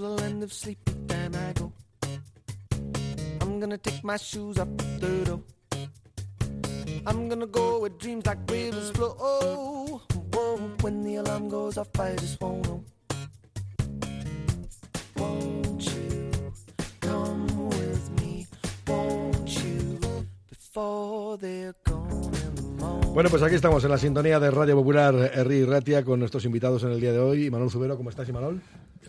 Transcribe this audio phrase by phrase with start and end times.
[0.00, 1.72] the land of sleep, then I go.
[3.42, 5.40] I'm gonna take my shoes off the door.
[7.06, 9.14] I'm gonna go where dreams like rivers flow.
[9.20, 12.82] Oh, whoa, when the alarm goes off, I just won't know.
[15.16, 16.30] Won't you
[17.00, 18.46] come with me?
[18.86, 19.98] Won't you
[20.48, 22.30] before they're gone?
[23.12, 26.84] Bueno, pues aquí estamos en la sintonía de Radio Popular Herri Ratia con nuestros invitados
[26.84, 27.50] en el día de hoy.
[27.50, 28.62] Manuel Zubero, ¿cómo estás, Imanol?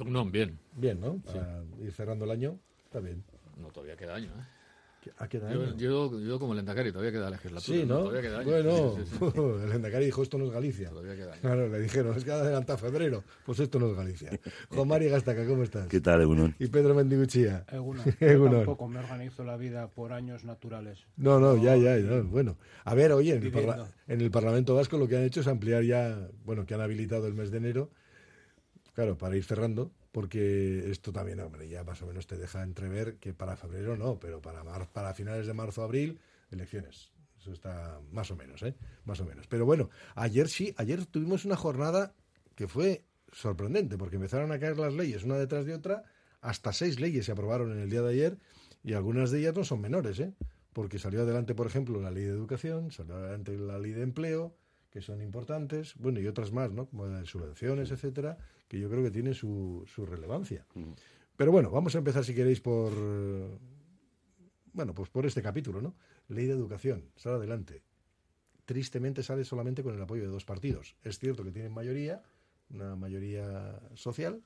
[0.05, 0.58] No, bien.
[0.76, 1.18] Bien, ¿no?
[1.20, 3.23] Para ir cerrando el año, está bien.
[3.58, 4.46] No, todavía queda año, ¿eh?
[5.18, 5.52] ¿A qué edad?
[5.52, 7.76] Yo, yo, yo como el Endacari, todavía queda legislatura.
[7.80, 8.02] Sí, ¿no?
[8.02, 8.52] Todavía queda año.
[8.52, 9.26] Bueno, Sí, sí, sí.
[9.66, 10.90] el Endacari dijo esto no es Galicia.
[10.90, 11.42] Todavía queda año.
[11.42, 13.23] Claro, le dijeron, es que ha adelantado febrero.
[13.44, 14.30] Pues esto no es Galicia.
[14.70, 15.88] Juan Mari Gastaca, ¿cómo estás?
[15.88, 16.56] ¿Qué tal, Egunon?
[16.59, 17.66] Y Pedro Mendiguchía.
[17.72, 18.06] Egunon.
[18.20, 18.52] Egunon.
[18.52, 21.00] Yo tampoco me organizo la vida por años naturales.
[21.18, 22.22] No, no, ya, ya, ya.
[22.22, 23.72] Bueno, a ver, oye, en el, Viviendo.
[23.73, 26.81] parla- en el Parlamento Vasco lo que han hecho es ampliar ya, bueno, que han
[26.81, 27.90] habilitado el mes de enero,
[28.94, 33.17] claro, para ir cerrando, porque esto también, hombre, ya más o menos te deja entrever
[33.17, 36.20] que para febrero no, pero para, mar- para finales de marzo, abril,
[36.52, 37.12] elecciones.
[37.40, 38.76] Eso está más o menos, ¿eh?
[39.06, 39.48] Más o menos.
[39.48, 42.14] Pero bueno, ayer sí, ayer tuvimos una jornada
[42.56, 46.03] que fue sorprendente, porque empezaron a caer las leyes una detrás de otra,
[46.42, 48.38] hasta seis leyes se aprobaron en el día de ayer,
[48.84, 50.34] y algunas de ellas no son menores, ¿eh?
[50.73, 54.56] Porque salió adelante, por ejemplo, la ley de educación, salió adelante la ley de empleo,
[54.92, 56.86] que son importantes, bueno, y otras más, ¿no?
[56.86, 60.66] Como la de subvenciones, etcétera, que yo creo que tienen su, su relevancia.
[61.38, 62.92] Pero bueno, vamos a empezar, si queréis, por.
[64.73, 65.95] Bueno, pues por este capítulo, ¿no?
[66.28, 67.84] Ley de educación, sale adelante.
[68.66, 70.95] Tristemente sale solamente con el apoyo de dos partidos.
[71.03, 72.22] Es cierto que tienen mayoría,
[72.69, 74.44] una mayoría social,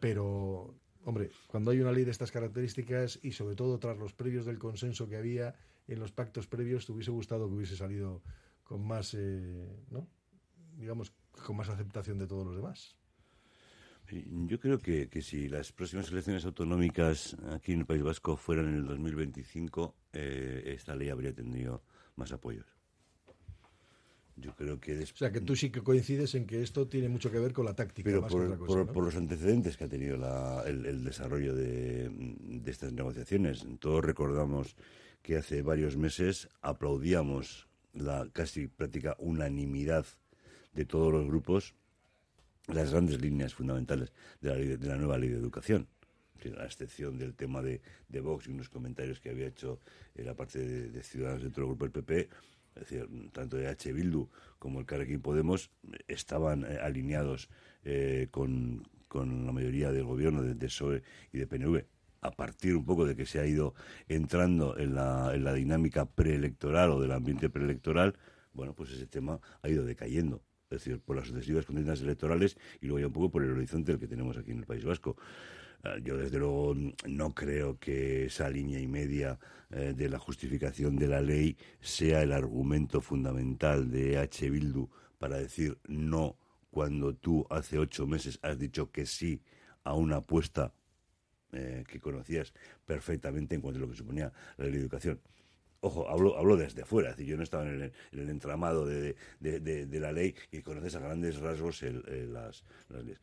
[0.00, 4.46] pero, hombre, cuando hay una ley de estas características y sobre todo tras los previos
[4.46, 5.54] del consenso que había
[5.88, 8.22] en los pactos previos, te hubiese gustado que hubiese salido
[8.62, 10.06] con más, eh, ¿no?
[10.78, 11.12] Digamos,
[11.46, 12.96] con más aceptación de todos los demás.
[14.10, 18.68] Yo creo que, que si las próximas elecciones autonómicas aquí en el País Vasco fueran
[18.68, 21.82] en el 2025, eh, esta ley habría tenido
[22.16, 22.66] más apoyos.
[24.36, 27.30] Yo creo que O sea, que tú sí que coincides en que esto tiene mucho
[27.30, 28.92] que ver con la táctica, Pero más por, que otra cosa, por- ¿no?
[28.92, 33.64] por los antecedentes que ha tenido la- el, el desarrollo de, de estas negociaciones.
[33.78, 34.74] Todos recordamos
[35.22, 40.06] que hace varios meses aplaudíamos la casi práctica unanimidad
[40.72, 41.74] de todos los grupos
[42.68, 45.88] las grandes líneas fundamentales de la, ley de, la nueva ley de educación.
[46.58, 49.78] A excepción del tema de, de Vox y unos comentarios que había hecho
[50.16, 52.28] eh, la parte de, Ciudadanos dentro del grupo del PP,
[53.32, 53.92] tanto de H.
[53.92, 54.28] Bildu
[54.58, 57.48] como el Carrequín Podemos eh, estaban eh, alineados
[57.84, 61.84] eh, con, con la mayoría del gobierno de, de PSOE y de PNV.
[62.22, 63.74] A partir un poco de que se ha ido
[64.08, 68.16] entrando en la, dinámica preelectoral o del ambiente preelectoral,
[68.54, 72.86] bueno, pues ese tema ha ido decayendo es decir, por las sucesivas contiendas electorales y
[72.86, 75.16] luego ya un poco por el horizonte del que tenemos aquí en el País Vasco.
[75.84, 76.74] Eh, Yo, desde luego,
[77.06, 79.38] no creo que esa línea y media
[79.70, 84.48] eh, de la justificación de la ley sea el argumento fundamental de H.
[84.48, 86.36] Bildu para decir no
[86.70, 89.42] cuando tú hace ocho meses has dicho que sí
[89.84, 90.72] a una apuesta
[91.52, 92.52] eh, que conocías
[92.86, 95.20] perfectamente en cuanto a lo que suponía la ley de educación.
[95.80, 98.86] Ojo, hablo, hablo desde fuera, es decir, yo no estaba en el, en el entramado
[98.86, 103.02] de, de- de- de la ley y conoces a grandes rasgos el- el- las, las
[103.04, 103.20] leyes.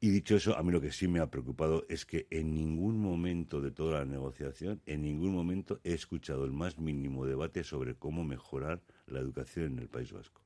[0.00, 2.98] Y dicho eso, a mí lo que sí me ha preocupado es que en ningún
[3.00, 7.94] momento de toda la negociación, en ningún momento he escuchado el más mínimo debate sobre
[7.94, 10.42] cómo mejorar la educación en el País Vasco.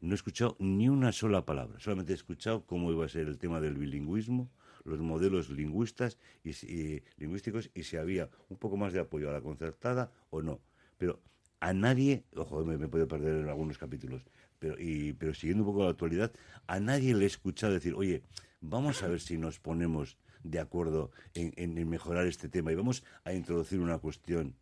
[0.00, 3.36] No he escuchado ni una sola palabra, solamente he escuchado cómo iba a ser el
[3.38, 4.48] tema del bilingüismo,
[4.86, 9.32] los modelos lingüistas y, y lingüísticos y si había un poco más de apoyo a
[9.32, 10.60] la concertada o no.
[10.96, 11.20] Pero
[11.60, 14.22] a nadie, ojo, me, me puedo perder en algunos capítulos,
[14.58, 16.32] pero, y, pero siguiendo un poco la actualidad,
[16.66, 18.22] a nadie le he escuchado decir, oye,
[18.60, 23.32] vamos a ver si nos ponemos de acuerdo en, mejorar este tema y vamos a
[23.32, 24.54] introducir una cuestión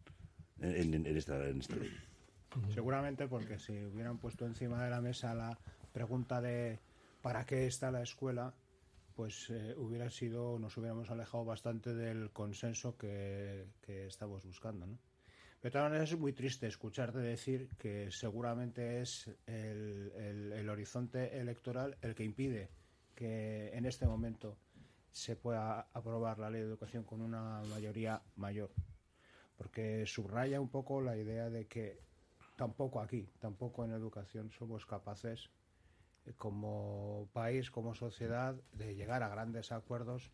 [0.61, 1.93] en, en- esta, esta ley.
[2.73, 5.59] Seguramente porque si hubieran puesto encima de la mesa la
[5.93, 6.79] pregunta de
[7.21, 8.55] ¿para qué está la escuela?
[9.15, 14.99] Pues eh, hubiera sido, nos hubiéramos alejado bastante del consenso que, que estamos buscando, ¿no?
[15.63, 20.13] De todas maneras es muy triste escucharte decir que seguramente es el,
[20.53, 22.69] el- horizonte electoral el que impide
[23.15, 24.59] que en este momento
[25.11, 28.71] se pueda aprobar la ley de educación con una mayoría mayor.
[29.57, 32.01] Porque subraya un poco la idea de que
[32.57, 35.51] tampoco aquí, tampoco en educación somos capaces
[36.37, 40.31] como país, como sociedad, de llegar a grandes acuerdos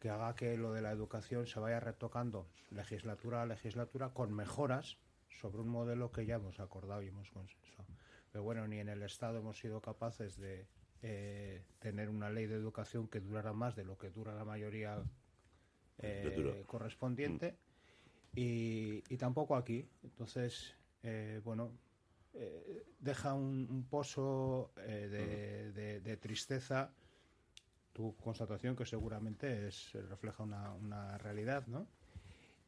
[0.00, 4.98] que haga que lo de la educación se vaya retocando legislatura a legislatura con mejoras
[5.28, 7.90] sobre un modelo que ya hemos acordado y hemos consensuado.
[8.32, 10.66] Pero bueno, ni en el Estado hemos sido capaces de
[11.02, 15.02] eh, tener una ley de educación que durara más de lo que dura la mayoría
[15.98, 17.56] eh, correspondiente
[18.34, 19.88] y, y tampoco aquí.
[20.02, 21.72] Entonces, eh, bueno,
[22.34, 26.92] eh, deja un, un pozo eh, de, de- de tristeza
[27.92, 31.86] tu constatación que seguramente es refleja una, una realidad, ¿no?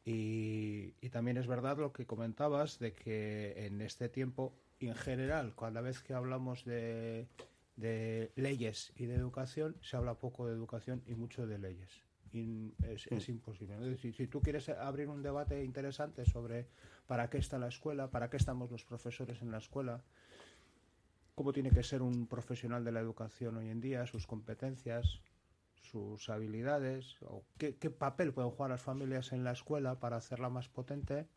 [0.03, 5.53] Y, y también es verdad lo que comentabas de que en este tiempo, en general,
[5.55, 7.27] cada vez que hablamos de,
[7.75, 12.03] de leyes y de educación, se habla poco de educación y mucho de leyes.
[12.33, 13.77] Es, es imposible.
[13.77, 13.95] ¿no?
[13.97, 16.67] Si, si tú quieres abrir un debate interesante sobre
[17.07, 20.03] para qué está la escuela, para qué estamos los profesores en la escuela,
[21.35, 25.21] cómo tiene que ser un profesional de la educación hoy en día, sus competencias,
[25.75, 30.49] sus habilidades, o qué, qué papel pueden jugar las familias en la escuela para hacerla
[30.49, 31.27] más potente,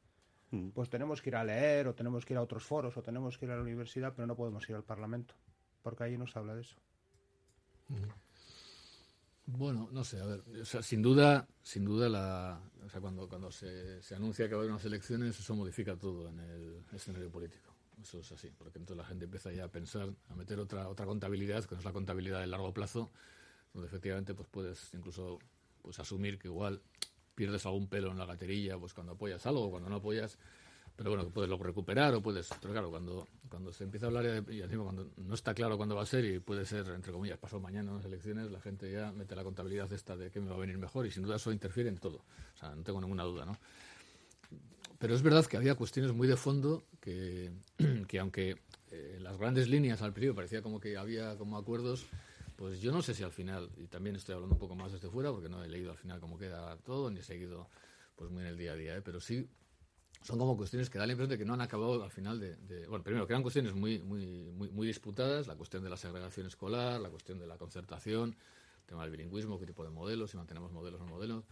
[0.54, 0.68] Mm.
[0.70, 3.38] pues tenemos que ir a leer, o tenemos que ir a otros foros, o tenemos
[3.38, 5.34] que ir a la universidad, pero no podemos ir al Parlamento,
[5.82, 6.76] porque allí no se habla de eso.
[9.46, 13.28] Bueno, no sé, a ver, o sea, sin duda, sin duda la, o sea, cuando,
[13.28, 16.82] cuando se, se anuncia que va a haber unas elecciones, eso modifica todo en el
[16.92, 17.74] escenario político.
[18.02, 21.04] Eso es así, porque entonces la gente empieza ya a pensar, a meter otra otra
[21.06, 23.10] contabilidad, que no es la contabilidad de largo plazo,
[23.74, 25.38] donde efectivamente pues puedes incluso
[25.82, 26.82] pues asumir que igual
[27.34, 30.38] pierdes algún pelo en la gaterilla, pues cuando apoyas algo, cuando no apoyas,
[30.96, 34.44] pero bueno, puedes luego recuperar o puedes, pero claro, cuando, cuando se empieza a hablar
[34.48, 37.38] y encima cuando no está claro cuándo va a ser y puede ser, entre comillas,
[37.38, 40.48] pasado mañana en las elecciones, la gente ya mete la contabilidad esta de que me
[40.48, 42.18] va a venir mejor y sin duda eso interfiere en todo,
[42.54, 43.58] o sea, no tengo ninguna duda, ¿no?
[44.98, 47.50] Pero es verdad que había cuestiones muy de fondo que,
[48.08, 48.56] que aunque
[48.92, 52.06] eh, las grandes líneas al principio parecía como que había como acuerdos,
[52.54, 55.10] pues yo no sé si al final, y también estoy hablando un poco más desde
[55.10, 57.68] fuera, porque no he leído al final cómo queda todo, ni he seguido
[58.14, 59.02] pues muy en el día a día, ¿eh?
[59.02, 59.48] pero sí
[60.24, 62.86] son como cuestiones que da la impresión de que no han acabado al final de,
[62.88, 66.98] bueno primero que eran cuestiones muy muy muy disputadas la cuestión de la segregación escolar
[66.98, 68.30] la cuestión de la concertación
[68.80, 71.44] el tema del bilingüismo qué tipo de modelos si mantenemos modelos o no modelos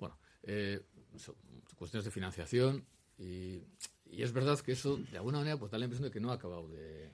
[0.00, 0.82] bueno eh,
[1.76, 2.84] cuestiones de financiación
[3.18, 3.62] y,
[4.10, 6.32] y es verdad que eso de alguna manera pues da la impresión de que no
[6.32, 7.08] ha acabado de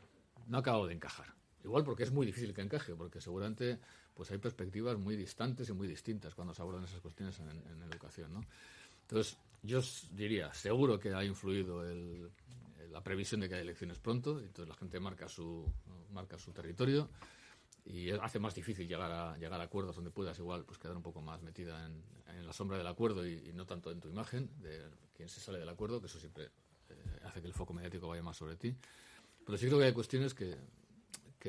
[0.47, 1.35] no ha acabado de encajar
[1.65, 3.79] igual porque es muy difícil que encaje porque seguramente
[4.15, 7.83] pues hay perspectivas muy distantes y muy distintas cuando se abordan esas cuestiones en, en
[7.83, 8.41] educación ¿no?
[9.05, 9.81] Entonces, yo
[10.13, 12.31] diría, seguro que ha influido el-
[12.91, 15.67] la previsión de que hay elecciones pronto, entonces la gente marca su,
[16.13, 17.09] marca su territorio
[17.85, 21.03] y hace más difícil llegar a, llegar a acuerdos donde puedas igual pues quedar un
[21.03, 22.03] poco más metida en,
[22.37, 25.59] en la sombra del acuerdo y, no tanto en tu imagen de quién se sale
[25.59, 26.45] del acuerdo, que eso siempre
[26.89, 28.75] eh, hace que el foco mediático vaya más sobre ti.
[29.45, 30.57] Pero sí creo que hay cuestiones que,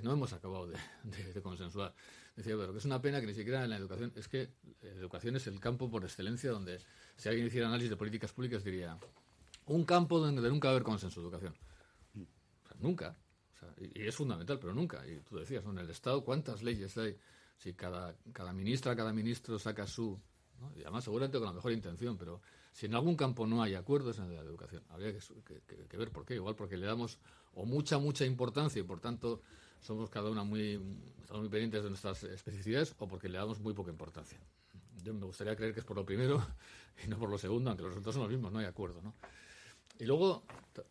[0.01, 1.93] no hemos acabado de consensuar.
[2.35, 4.49] Decía, pero que es una pena que ni siquiera en la educación, es que
[4.81, 6.79] educación es el campo por excelencia donde
[7.15, 8.97] si alguien hiciera análisis de políticas públicas diría,
[9.67, 11.55] un campo donde nunca va a haber consenso de educación.
[12.79, 13.15] Nunca.
[13.55, 15.07] O sea, y, es fundamental, pero nunca.
[15.07, 15.71] Y tú decías, ¿no?
[15.71, 17.17] en el Estado, ¿cuántas leyes hay?
[17.57, 20.19] Si cada, cada ministra, cada ministro saca su...
[20.75, 22.41] Y además seguramente con la mejor intención, pero
[22.73, 26.25] si en algún campo no hay acuerdos en la educación, habría que- que ver por
[26.25, 26.35] qué.
[26.35, 27.17] Igual porque le damos
[27.53, 29.41] o mucha, mucha importancia y por tanto
[29.81, 30.73] somos cada una muy,
[31.21, 34.39] estamos muy pendientes de nuestras especificidades o porque le damos muy poca importancia.
[35.03, 36.45] Yo me gustaría creer que es por lo primero
[37.05, 39.13] y no por lo segundo, aunque los resultados son los mismos, no hay acuerdo, ¿no?
[39.97, 40.43] Y luego,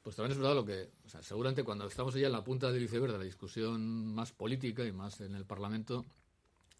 [0.02, 0.90] pues también es verdad lo que,
[1.20, 4.92] seguramente cuando estamos ya en la punta del iceberg de la discusión más política y
[4.92, 6.06] más en el Parlamento,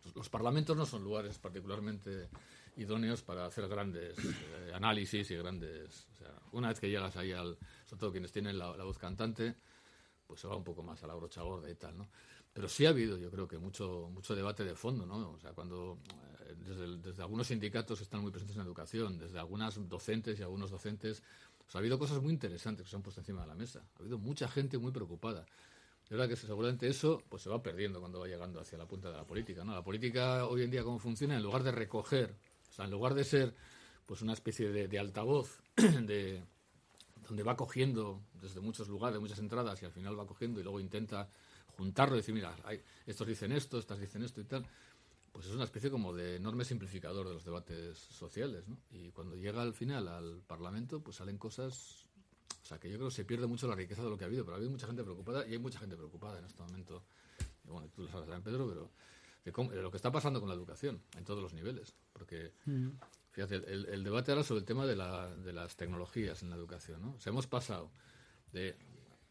[0.03, 2.31] pues los parlamentos no son lugares particularmente
[2.77, 6.07] idóneos para hacer grandes eh, análisis y grandes,
[6.53, 9.57] una vez que llegas ahí al, sobre todo quienes tienen la voz cantante,
[10.27, 12.09] pues se va un poco más a la brocha gorda y tal, ¿no?
[12.53, 15.31] Pero sí ha habido, yo creo que mucho mucho debate de fondo, ¿no?
[15.31, 15.99] O sea, cuando
[16.47, 16.55] eh,
[17.03, 21.23] desde, algunos sindicatos que están muy presentes en educación, desde algunas docentes y algunos docentes,
[21.59, 23.83] pues ha habido cosas muy interesantes que se han puesto encima de la mesa.
[23.97, 25.45] Ha habido mucha gente muy preocupada.
[26.09, 29.11] De verdad que seguramente eso pues se va perdiendo cuando va llegando hacia la punta
[29.11, 29.73] de la política, ¿no?
[29.73, 32.37] La política hoy en día cómo funciona, en lugar de recoger,
[32.71, 33.55] o sea, en lugar de ser
[34.07, 36.45] pues una especie de altavoz de,
[37.27, 40.81] donde va cogiendo desde muchos lugares, muchas entradas y al final va cogiendo y luego
[40.81, 41.29] intenta
[41.77, 44.65] juntarlo y decir, mira, hay- estos dicen esto, estas dicen esto y tal,
[45.33, 48.79] pues es una especie como de enorme simplificador de los debates sociales, ¿no?
[48.93, 52.07] Y cuando llega al final al Parlamento, pues salen cosas,
[52.63, 54.27] o sea, que yo creo que se pierde mucho la riqueza de lo que ha
[54.29, 57.03] habido, pero ha habido mucha gente preocupada y hay mucha gente preocupada en este momento,
[57.65, 58.91] bueno, tú lo sabes Pedro, pero
[59.45, 62.53] de, de lo que está pasando con la educación en todos los niveles, porque
[63.35, 66.57] Fíjate, el, el debate ahora sobre el tema de, la- de las tecnologías en la
[66.57, 67.15] educación, ¿no?
[67.15, 67.91] O sea, hemos pasado
[68.53, 68.77] de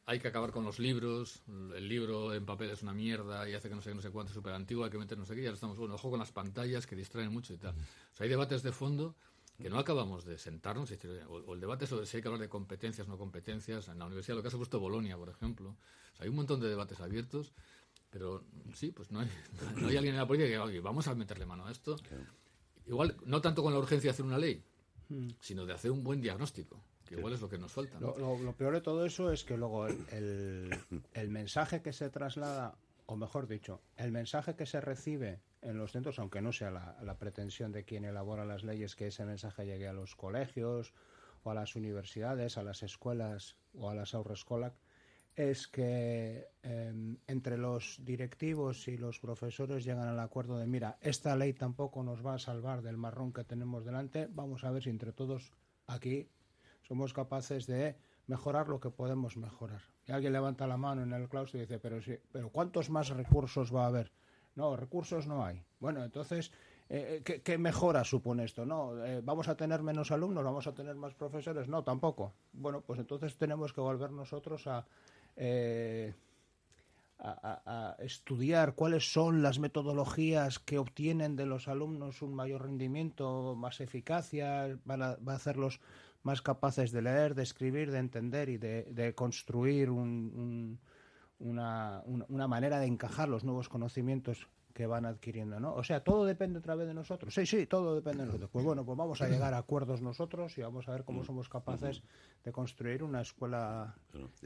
[0.06, 3.70] hay que acabar con los libros, el libro en papel es una mierda y hace
[3.70, 5.34] que no sé qué, no sé cuánto, es súper antiguo, hay que meter no sé
[5.34, 7.72] qué, y ahora estamos, bueno, ojo con las pantallas que distraen mucho y tal.
[7.74, 9.16] O sea, hay debates de fondo
[9.62, 12.28] que no acabamos de sentarnos, y decir, o, o el debate sobre si hay que
[12.28, 15.30] hablar de competencias o no competencias, en la universidad, lo que ha supuesto Bolonia, por
[15.30, 15.70] ejemplo.
[15.70, 17.54] O sea, hay un montón de debates abiertos
[18.10, 18.44] Pero
[18.74, 19.30] sí, pues no hay,
[19.80, 21.96] no hay alguien en la política que diga, "Oye, vamos a meterle mano a esto.
[22.88, 24.64] Igual, no tanto con la urgencia de hacer una ley,
[25.40, 28.00] sino de hacer un buen diagnóstico, que igual es lo que nos falta.
[28.00, 28.08] ¿no?
[28.18, 31.94] Lo, lo- lo peor de todo eso es que luego el, el- el mensaje que
[31.94, 32.76] se traslada,
[33.06, 36.98] o mejor dicho, el mensaje que se recibe en los centros, aunque no sea la,
[37.04, 40.94] la pretensión de quien elabora las leyes, que ese mensaje llegue a los colegios
[41.44, 44.74] o a las universidades, a las escuelas o a las Aurrescolak,
[45.36, 51.36] es que eh, entre los directivos y los profesores llegan al acuerdo de, mira, esta
[51.36, 54.90] ley tampoco nos va a salvar del marrón que tenemos delante, vamos a ver si
[54.90, 55.52] entre todos
[55.88, 56.30] aquí
[56.84, 57.96] somos capaces de
[58.28, 59.82] mejorar lo que podemos mejorar.
[60.06, 62.00] Y alguien levanta la mano en el claustro y dice, pero
[62.32, 64.12] pero ¿cuántos más recursos va a haber?
[64.56, 65.64] No, recursos no hay.
[65.80, 66.52] Bueno, entonces,
[66.90, 68.66] eh, ¿qué, qué mejora supone esto?
[68.66, 70.44] No, eh, ¿vamos a tener menos alumnos?
[70.44, 71.68] ¿Vamos a tener más profesores?
[71.68, 72.34] No, tampoco.
[72.52, 74.86] Bueno, pues entonces tenemos que volver nosotros a...
[75.36, 76.14] eh,
[77.20, 83.80] a, estudiar cuáles son las metodologías que obtienen de los alumnos un mayor rendimiento, más
[83.80, 85.80] eficacia, van a, va a hacerlos
[86.24, 90.80] más capaces de leer, de escribir, de entender y de, construir un- un-
[91.40, 95.76] una, una- una manera de encajar los nuevos conocimientos que van adquiriendo, ¿no?
[95.76, 97.34] O sea, todo depende otra vez de nosotros.
[97.34, 98.50] Sí, sí, todo depende de nosotros.
[98.52, 101.48] Pues bueno, pues vamos a llegar a acuerdos nosotros y vamos a ver cómo somos
[101.48, 102.02] capaces
[102.44, 103.96] de construir una escuela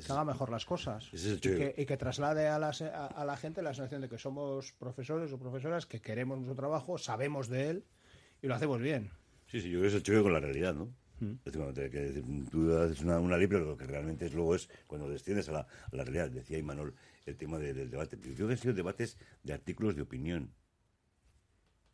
[0.05, 3.25] que haga mejor las cosas y que, y que traslade a la, se- a, a
[3.25, 7.47] la gente la sensación de que somos profesores o profesoras que queremos nuestro trabajo, sabemos
[7.47, 7.85] de él
[8.41, 9.11] y lo hacemos bien.
[9.47, 10.89] Sí, sí, yo creo que es el choque con la realidad, ¿no?
[11.89, 15.09] Que decir, tú haces una, una ley, pero lo que realmente es luego es cuando
[15.09, 16.29] desciendes a la, a la realidad.
[16.29, 16.93] Decía Imanol
[17.25, 18.17] el tema de- del debate.
[18.17, 20.51] Yo creo que han sido debates de artículos de opinión.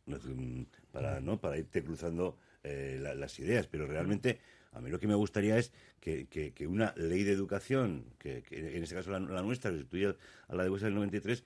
[0.06, 1.40] Es, mm, Para, ¿no?
[1.40, 4.38] para irte cruzando eh, la- las ideas, pero realmente
[4.72, 8.42] a mí lo que me gustaría es que, que- que una ley de educación, que,
[8.42, 10.16] que en este caso la, la nuestra, que sustituye
[10.48, 11.44] a la de Huesa del 93,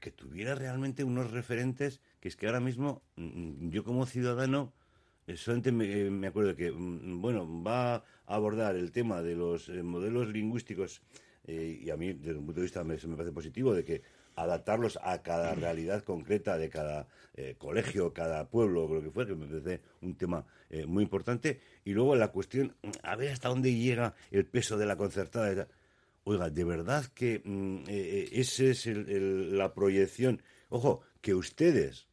[0.00, 4.72] que tuviera realmente unos referentes que es que ahora mismo mm, yo como ciudadano
[5.34, 9.68] solamente me, eh, me acuerdo que mm, bueno va a abordar el tema de los
[9.68, 11.02] eh, modelos lingüísticos
[11.46, 14.02] eh, y a mí desde un punto de vista me, me parece positivo de que
[14.36, 19.36] adaptarlos a cada realidad concreta de cada eh, colegio, cada pueblo, lo que fuera, que
[19.36, 21.60] me parece un tema eh, muy importante.
[21.84, 25.68] Y luego la cuestión, mm, a ver hasta dónde llega el peso de la concertada.
[26.24, 30.42] Oiga, de verdad que mm, eh, eh, esa es el- el- la proyección.
[30.68, 32.06] Ojo, que ustedes,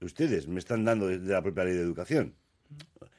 [0.00, 2.34] ustedes me están dando desde la propia ley de educación,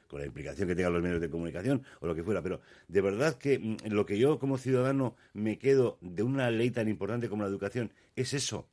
[0.08, 3.02] con la implicación que tengan los medios de comunicación o lo que fuera, pero de
[3.02, 7.30] verdad que mm, lo que yo como ciudadano me quedo de una ley tan importante
[7.30, 8.68] como la educación es eso.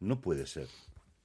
[0.00, 0.68] No puede ser.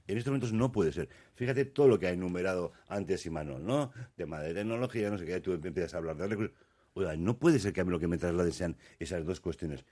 [0.07, 1.09] En estos momentos no puede ser.
[1.35, 3.91] Fíjate todo lo que ha enumerado antes Imanol, ¿no?
[4.15, 6.55] Tema de tecnología, no sé qué, tú empiezas a hablar de recursos.
[6.93, 9.85] Oiga, no puede ser que a mí lo que me traslade sean esas dos cuestiones.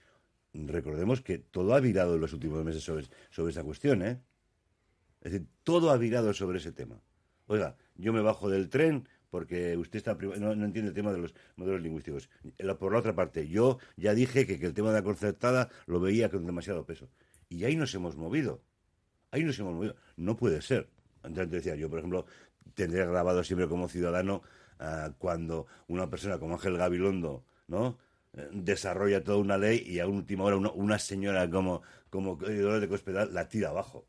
[0.52, 4.20] Recordemos que todo ha virado en los últimos meses sobre, sobre esa cuestión, ¿eh?
[5.20, 7.00] Es decir, todo ha virado sobre ese tema.
[7.46, 11.18] Oiga, yo me bajo del tren porque usted está no, no entiende el tema de
[11.18, 12.30] los modelos lingüísticos.
[12.78, 16.00] Por la otra parte, yo ya dije que, que el tema de la concertada lo
[16.00, 17.10] veía con demasiado peso.
[17.50, 18.62] Y ahí nos hemos movido.
[19.30, 19.96] Ahí nos hemos movido.
[20.16, 20.88] No puede ser.
[21.22, 22.24] Antes decía, yo, por ejemplo,
[22.74, 24.42] tendría grabado siempre como ciudadano
[24.78, 27.98] ah, cuando una persona como Ángel Gabilondo, ¿no?
[28.34, 32.88] Eh, desarrolla toda una ley y a última hora una, señora como, como Dolores de
[32.88, 34.06] Cospedal la tira abajo.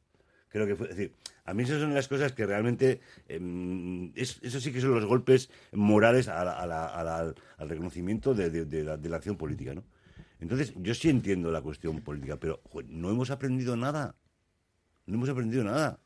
[0.49, 1.13] Creo que fue, es decir,
[1.49, 5.05] a mí esas son las cosas que realmente, em, es- eso sí que son los
[5.05, 9.09] golpes morales a la- a la- a la- al reconocimiento de, de- de la, de
[9.09, 9.83] la acción política, ¿no?
[10.39, 14.15] Entonces, yo sí entiendo la cuestión política, pero jo, no hemos aprendido nada.
[15.05, 15.99] No hemos aprendido nada.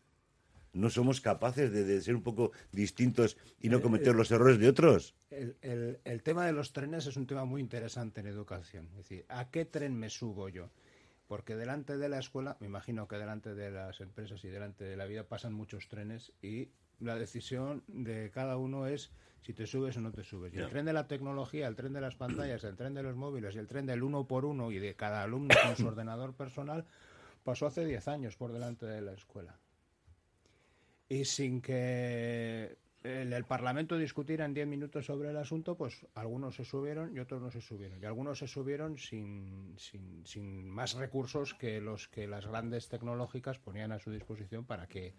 [0.72, 5.14] No somos capaces de, ser un poco distintos y no cometer los errores de otros.
[5.30, 8.88] El, el- el tema de los trenes es un tema muy interesante en educación.
[8.94, 10.72] Es decir, ¿a qué tren me subo yo?
[11.34, 14.96] Porque delante de la escuela, me imagino que delante de las empresas y delante de
[14.96, 19.10] la vida pasan muchos trenes y la decisión de cada uno es
[19.42, 20.54] si te subes o no te subes.
[20.54, 23.16] Y el tren de la tecnología, el tren de las pantallas, el tren de los
[23.16, 26.36] móviles y el tren del uno por uno y de cada alumno con su ordenador
[26.36, 26.86] personal
[27.44, 29.58] pasó hace 10 años por delante de la escuela
[31.10, 36.56] y sin que el, el Parlamento discutiera en 10 minutos sobre el asunto, pues algunos
[36.56, 38.02] se subieron y otros no se subieron.
[38.02, 43.60] Y algunos se subieron sin, sin, sin más recursos que los que las grandes tecnológicas
[43.60, 45.16] ponían a su disposición para que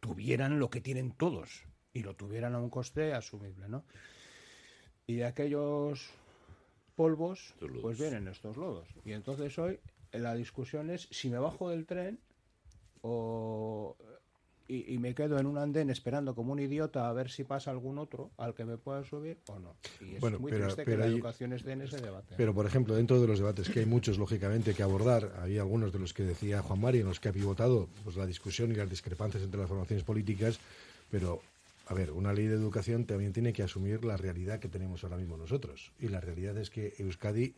[0.00, 3.84] tuvieran lo que tienen todos y lo tuvieran a un coste asumible, ¿no?
[5.06, 6.10] Y de aquellos
[6.96, 8.88] polvos, pues vienen estos lodos.
[9.04, 9.78] Y entonces hoy
[10.10, 12.18] la discusión es si me bajo del tren
[13.00, 13.96] o
[14.68, 17.70] y, y me quedo en un andén esperando como un idiota a ver si pasa
[17.70, 19.76] algún otro al que me pueda subir o no.
[20.00, 22.34] Y es Bueno, muy pero- triste pero que la educación esté en ese debate.
[22.36, 25.92] Pero, por ejemplo, dentro de los debates, que hay muchos, lógicamente, que abordar, había algunos
[25.92, 28.74] de los que decía Juan Mari, en los que ha pivotado pues, la discusión y
[28.74, 30.58] las discrepancias entre las formaciones políticas,
[31.10, 31.40] pero,
[31.88, 35.16] a ver, una ley de educación también tiene que asumir la realidad que tenemos ahora
[35.16, 35.92] mismo nosotros.
[35.98, 37.54] Y la realidad es que Euskadi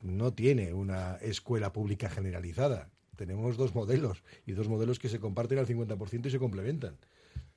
[0.00, 2.88] no tiene una escuela pública generalizada.
[3.26, 6.96] Tenemos dos modelos, y dos modelos que se comparten al 50% y se complementan.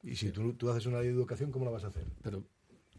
[0.04, 2.06] Y si tú, tú haces una ley de educación, ¿cómo la vas a hacer?
[2.22, 2.44] Pero,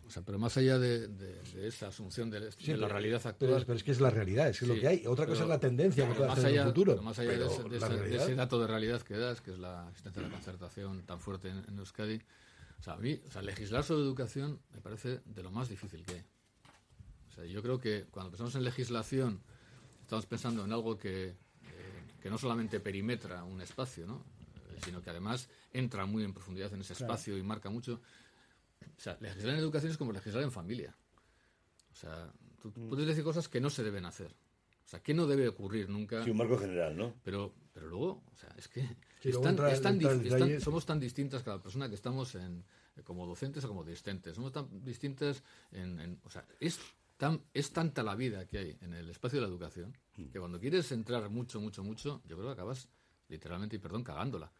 [0.04, 3.62] o sea, pero más allá de, de- de esa asunción de, la realidad actual.
[3.64, 5.06] pero es que es la realidad, es Sí, lo que hay.
[5.06, 7.00] Otra cosa es la tendencia que más hacer en allá- el futuro.
[7.02, 10.28] más allá de, ese, de dato de realidad que das, que es la existencia de
[10.28, 12.20] la concertación tan fuerte en, en Euskadi,
[12.80, 16.04] o sea, a mí, o sea, legislar sobre educación me parece de lo más difícil
[16.04, 16.24] que hay.
[17.30, 19.40] O sea, yo creo que cuando pensamos en legislación,
[20.02, 21.34] estamos pensando en algo que,
[22.26, 24.24] que no solamente perimetra un espacio, ¿no?
[24.84, 28.00] Sino que además entra muy en profundidad en ese espacio y marca mucho.
[28.82, 30.92] O sea, legislar en educación es como legislar en familia.
[31.92, 32.88] O sea, tú Mm.
[32.88, 34.32] puedes decir cosas que no se deben hacer.
[34.84, 36.24] O sea, que no debe ocurrir nunca.
[36.24, 37.14] Sí, un marco general, ¿no?
[37.22, 38.80] Pero, pero luego, o sea, es que
[39.22, 42.64] Sí, es tan- es tan somos tan distintas cada persona que estamos en,
[43.04, 44.34] como docentes o como discentes.
[44.34, 46.80] Somos tan distintas en, en- o sea, es
[47.16, 49.96] tan, es tanta la vida que hay en el espacio de la educación
[50.30, 52.88] que cuando quieres entrar mucho, mucho, mucho, yo creo que acabas
[53.28, 54.50] literalmente, y perdón, cagándola.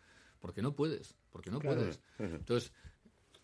[0.41, 2.01] Porque no puedes, porque no puedes.
[2.19, 2.73] Entonces,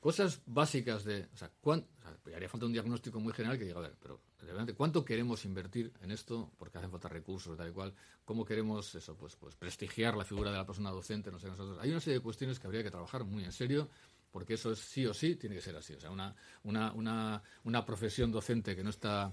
[0.00, 1.28] cosas básicas de.
[1.32, 3.96] O sea, cuán- o sea, haría falta un diagnóstico muy general que diga, a ver,
[4.00, 6.52] pero realmente, ¿cuánto queremos invertir en esto?
[6.58, 7.94] Porque hacen falta recursos, tal y cual.
[8.24, 9.16] ¿Cómo queremos eso?
[9.16, 11.78] Pues, pues prestigiar la figura de la persona docente, no sé, nosotros.
[11.80, 13.88] Hay una serie de cuestiones que habría que trabajar muy en serio.
[14.32, 15.94] Porque eso es sí o sí, tiene que ser así.
[15.94, 16.34] O sea, una,
[16.64, 19.30] una, una, una profesión docente que no está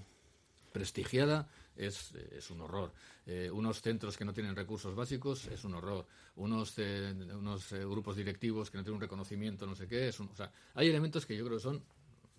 [0.72, 2.92] prestigiada es, eh, es un horror.
[3.26, 6.06] Eh, unos centros que no tienen recursos básicos es un horror.
[6.36, 10.20] Unos, eh, unos eh, grupos directivos que no tienen un reconocimiento, no sé qué, es
[10.20, 11.82] un, o sea, hay elementos que yo creo que son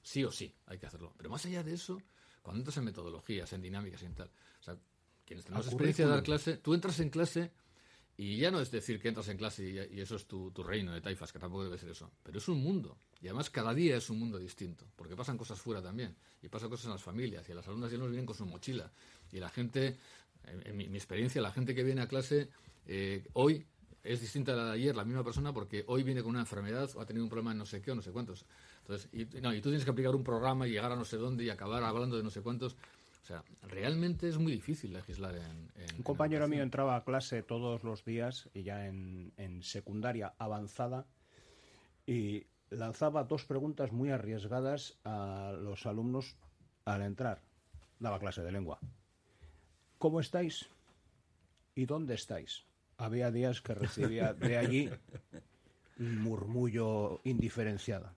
[0.03, 1.13] sí o sí, hay que hacerlo.
[1.18, 2.01] Pero más allá de eso,
[2.41, 4.77] cuando entras en metodologías, en dinámicas y en tal, o sea,
[5.25, 7.51] quienes tenemos experiencia de dar clase, tú entras en clase
[8.22, 11.01] y ya no es decir que entras en clase y, eso es tu, reino de
[11.01, 12.12] taifas, que tampoco debe ser eso.
[12.22, 13.00] Pero es un mundo.
[13.20, 14.86] Y además cada día es un mundo distinto.
[14.96, 16.16] Porque pasan cosas fuera también.
[16.44, 17.50] Y pasan cosas en las familias.
[17.50, 18.92] Y las alumnas ya nos vienen con su mochila.
[19.31, 19.98] Y la gente,
[20.44, 22.50] en, mi experiencia, la gente que viene a clase
[22.86, 23.66] eh, hoy
[24.03, 26.92] es distinta a la de ayer, la misma persona, porque hoy viene con una enfermedad
[26.94, 28.46] o ha tenido un problema en no sé qué o no sé cuántos.
[28.81, 31.18] Entonces, y, no, y tú tienes que aplicar un programa y llegar a no sé
[31.18, 32.75] dónde y acabar hablando de no sé cuántos.
[33.22, 35.44] O sea, realmente es muy difícil legislar en.
[35.75, 39.62] en- Un en compañero mío entraba a clase todos los días y ya en, en
[39.64, 41.05] secundaria avanzada
[42.07, 46.36] y lanzaba dos preguntas muy arriesgadas a los alumnos
[46.86, 47.42] al entrar.
[48.00, 48.79] Daba clase de lengua.
[50.00, 50.68] ¿Cómo estáis?
[51.75, 52.64] ¿Y dónde estáis?
[52.98, 54.90] Había días que recibía de allí
[56.00, 58.16] un murmullo indiferenciado.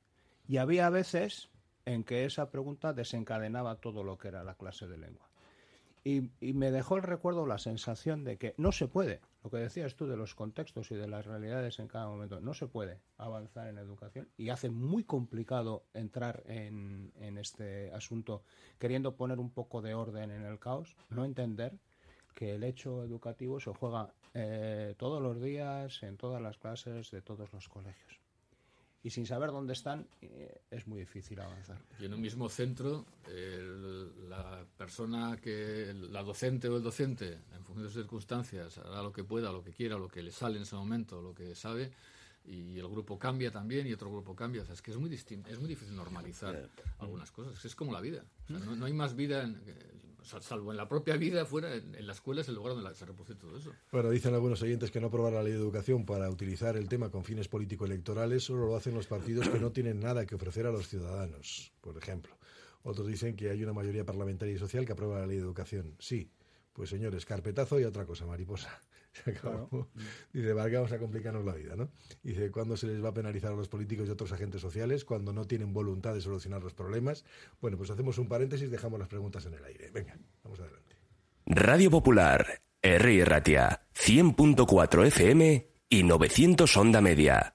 [0.49, 1.51] Y había veces
[1.87, 5.29] en que esa pregunta desencadenaba todo lo que era la clase de lengua.
[6.07, 9.57] Y, y me dejó el recuerdo la sensación de que no se puede, lo que
[9.57, 13.01] decías tú de los contextos y de las realidades en cada momento, no se puede
[13.16, 18.42] avanzar en educación y hace muy complicado entrar en, en este asunto
[18.79, 21.79] queriendo poner un poco de orden en el caos, no entender
[22.35, 27.23] que el hecho educativo se juega eh, todos los días, en todas las clases de
[27.23, 28.24] todos los colegios.
[29.05, 31.79] Y sin saber dónde están, eh, es muy difícil avanzar.
[32.01, 37.62] Y en un mismo centro, el- la persona que, la docente o el docente, en
[37.64, 40.57] función de sus circunstancias, hará lo que pueda, lo que quiera, lo que le sale
[40.57, 41.93] en ese momento, lo que sabe,
[42.47, 44.62] y el grupo cambia también y otro grupo cambia.
[44.62, 46.55] O sea, es que es muy distinto, es muy difícil normalizar
[46.99, 47.62] algunas cosas.
[47.62, 48.25] Es como la vida.
[48.45, 49.61] O sea, no, no hay más vida, en-
[50.25, 53.35] salvo en la propia vida, fuera, en, la escuela es el lugar donde se reproduce
[53.35, 53.73] todo eso.
[53.93, 57.11] Bueno, dicen algunos oyentes que no aprobar la ley de educación para utilizar el tema
[57.11, 60.73] con fines político-electorales solo lo hacen los partidos que no tienen nada que ofrecer a
[60.73, 62.37] los ciudadanos, por ejemplo.
[62.83, 65.95] Otros dicen que hay una mayoría parlamentaria y social que aprueba la ley de educación.
[65.99, 66.31] Sí,
[66.73, 68.81] pues señores, carpetazo y otra cosa, mariposa.
[69.24, 69.88] Se acabó.
[70.33, 71.88] Dice, ¿para qué vamos a complicarnos la vida, no?
[72.22, 75.05] Dice, ¿cuándo se les va a penalizar a los políticos y otros agentes sociales?
[75.05, 77.24] Cuando no tienen voluntad de solucionar los problemas.
[77.61, 79.90] Bueno, pues hacemos un paréntesis y dejamos las preguntas en el aire.
[79.92, 80.96] Venga, vamos adelante.
[81.46, 83.24] Radio Popular, R.
[83.24, 87.55] Ratia, 100.4 FM y 900 Onda Media.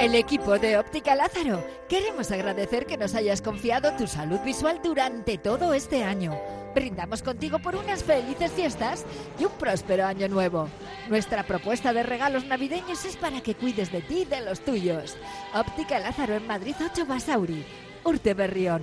[0.00, 5.36] El equipo de Óptica Lázaro, queremos agradecer que nos hayas confiado tu salud visual durante
[5.36, 6.40] todo este año.
[6.74, 9.04] Brindamos contigo por unas felices fiestas
[9.38, 10.70] y un próspero año nuevo.
[11.10, 15.18] Nuestra propuesta de regalos navideños es para que cuides de ti y de los tuyos.
[15.52, 17.66] Óptica Lázaro en Madrid 8 Basauri,
[18.02, 18.82] Urte Berrión.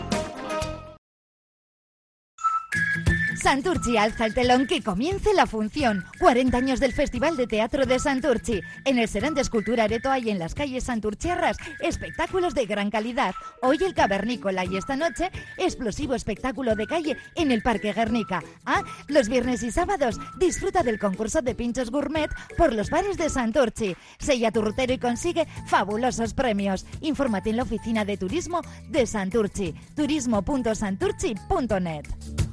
[3.51, 6.05] Santurchi alza el telón que comience la función.
[6.21, 8.61] 40 años del Festival de Teatro de Santurchi.
[8.85, 13.35] En el Serán de Escultura Areto hay en las calles santurchiarras espectáculos de gran calidad.
[13.61, 18.41] Hoy el Cavernícola y esta noche explosivo espectáculo de calle en el Parque Guernica.
[18.65, 23.29] Ah, los viernes y sábados disfruta del concurso de pinchos gourmet por los bares de
[23.29, 23.97] Santurchi.
[24.17, 26.85] Sella tu rutero y consigue fabulosos premios.
[27.01, 29.75] Infórmate en la oficina de turismo de Santurchi.
[29.93, 32.50] turismo.santurchi.net.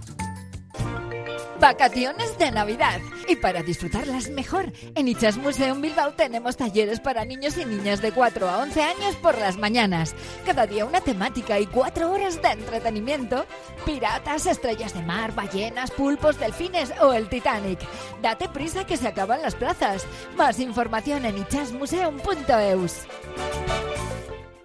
[1.61, 3.01] Vacaciones de Navidad.
[3.27, 8.13] Y para disfrutarlas mejor, en Ichas Museum Bilbao tenemos talleres para niños y niñas de
[8.13, 10.15] 4 a 11 años por las mañanas.
[10.47, 13.45] Cada día una temática y 4 horas de entretenimiento.
[13.85, 17.81] Piratas, estrellas de mar, ballenas, pulpos, delfines o el Titanic.
[18.23, 20.07] Date prisa que se acaban las plazas.
[20.37, 22.93] Más información en ichasmuseum.eus.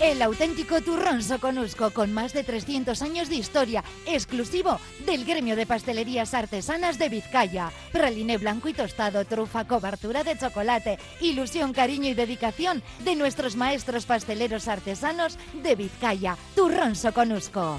[0.00, 5.66] El auténtico turrón soconusco con más de 300 años de historia, exclusivo del gremio de
[5.66, 7.70] pastelerías artesanas de Vizcaya.
[7.92, 14.06] Praliné blanco y tostado, trufa, cobertura de chocolate, ilusión, cariño y dedicación de nuestros maestros
[14.06, 16.38] pasteleros artesanos de Vizcaya.
[16.54, 17.78] Turrón soconusco.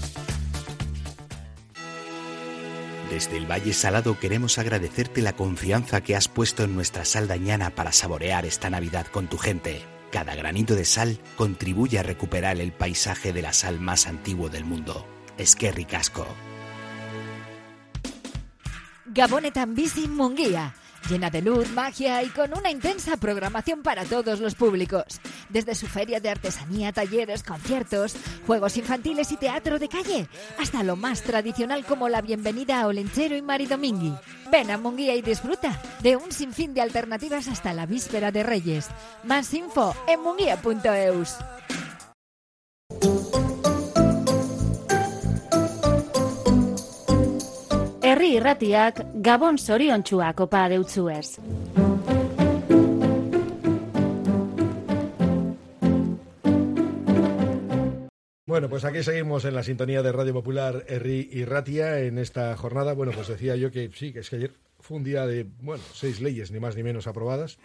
[3.11, 7.69] Desde el Valle Salado queremos agradecerte la confianza que has puesto en nuestra sal dañana
[7.69, 9.81] para saborear esta Navidad con tu gente.
[10.13, 14.63] Cada granito de sal contribuye a recuperar el paisaje de la sal más antiguo del
[14.63, 15.05] mundo.
[15.37, 16.25] Es que ricasco.
[19.07, 20.73] Gabonetan Bici Munguía.
[21.09, 25.03] Llena de luz, magia y con una intensa programación para todos los públicos.
[25.49, 30.27] Desde su feria de artesanía, talleres, conciertos, juegos infantiles y teatro de calle,
[30.59, 34.13] hasta lo más tradicional como la bienvenida a Olenchero y Maridomingui.
[34.51, 38.87] Ven a Munguía y disfruta de un sinfín de alternativas hasta la víspera de Reyes.
[39.23, 41.35] Más info en munguía.eus.
[48.11, 51.37] Herri irratiak Gabon zoriontsua kopa deutzuez.
[58.45, 62.57] Bueno, pues aquí seguimos en la sintonía de Radio Popular Herri y Ratia en esta
[62.57, 62.91] jornada.
[62.91, 65.81] Bueno, pues decía yo que sí, que es que ayer fue un día de, bueno,
[65.93, 67.59] seis leyes, ni más ni menos aprobadas.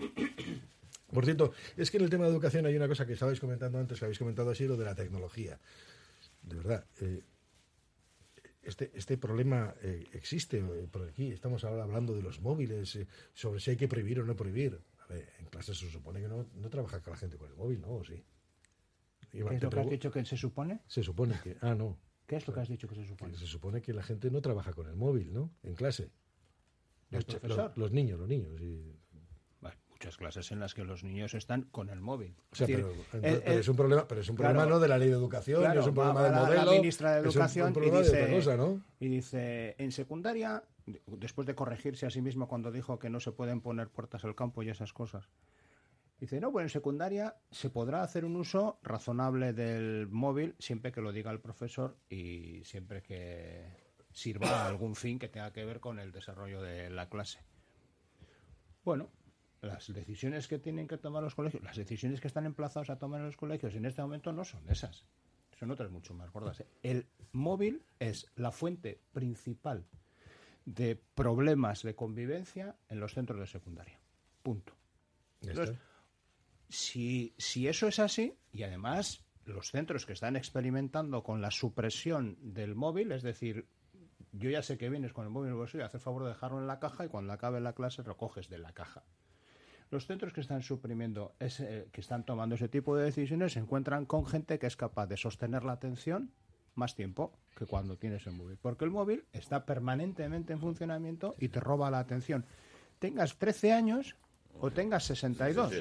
[1.13, 3.81] Por cierto, es que en el tema de educación hay una cosa que estabais comentando
[3.81, 5.59] antes, que habéis comentado así, lo de la tecnología.
[6.43, 7.23] De verdad, eh,
[8.67, 11.31] este, este problema eh, existe eh, por aquí.
[11.33, 14.81] Estamos ahora hablando de los móviles, eh, sobre si hay que prohibir o no prohibir.
[15.01, 17.55] A ver, en clase se supone que no, no trabaja con la gente con el
[17.57, 17.95] móvil, ¿no?
[17.97, 18.23] ¿O sí?
[19.33, 20.81] Iván, ¿Qué es lo que has dicho que se supone?
[20.87, 21.57] Se supone que...
[21.61, 21.99] Ah, no.
[22.27, 23.33] ¿Qué es lo que has dicho que se supone?
[23.33, 25.53] Que se supone que la gente no trabaja con el móvil, ¿no?
[25.63, 26.11] En clase.
[27.13, 28.61] ¿El Los, los- los niños, los niños.
[28.61, 28.99] y-
[29.97, 32.37] muchas clases en las que los niños están con el móvil.
[32.53, 34.89] O sea, Es decir, pero, es un problema, pero es un claro, problema no de
[34.89, 36.65] la ley de educación, claro, es un problema la- modelo.
[36.67, 38.83] La ministra de es un- Educación un y de dice, cosa, ¿no?
[39.01, 40.63] y dice, en secundaria,
[41.07, 44.35] después de corregirse a sí mismo cuando dijo que no se pueden poner puertas al
[44.35, 45.31] campo y esas cosas,
[46.21, 51.01] dice, no, bueno, en secundaria se podrá hacer un uso razonable del móvil siempre que
[51.01, 53.65] lo diga el profesor y siempre que
[54.13, 57.39] sirva a algún fin que tenga que ver con el desarrollo de la clase.
[58.85, 59.09] Bueno,
[59.67, 63.21] las decisiones que tienen que tomar los colegios, las decisiones que están emplazados a tomar
[63.21, 65.05] en los colegios en este momento no son esas.
[65.59, 66.61] Son otras mucho más gordas.
[66.61, 66.67] ¿eh?
[66.83, 69.87] El móvil es la fuente principal
[70.65, 73.99] de problemas de convivencia en los centros de secundaria.
[74.43, 74.75] Punto.
[75.41, 75.77] Entonces,
[76.69, 82.37] si, si eso es así, y además los centros que están experimentando con la supresión
[82.41, 83.69] del móvil, es decir,
[84.33, 86.59] yo ya sé que vienes con el móvil en el bolsillo, hacer favor de dejarlo
[86.59, 89.05] en la caja y cuando acabe la clase recoges de la caja.
[89.91, 94.05] Los centros que están suprimiendo, ese, que están tomando ese tipo de decisiones, se encuentran
[94.05, 96.33] con gente que es capaz de sostener la atención
[96.75, 98.59] más tiempo que cuando tienes el móvil.
[98.61, 102.45] Porque el móvil está permanentemente en funcionamiento y te roba la atención.
[102.99, 104.17] Tengas 13 años
[104.61, 105.73] o tengas 62.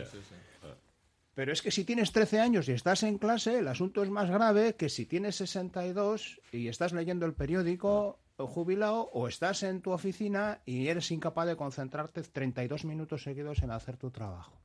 [1.33, 4.29] Pero es que si tienes 13 años y estás en clase, el asunto es más
[4.29, 9.91] grave que si tienes 62 y estás leyendo el periódico jubilado o estás en tu
[9.91, 14.59] oficina y eres incapaz de concentrarte 32 minutos seguidos en hacer tu trabajo.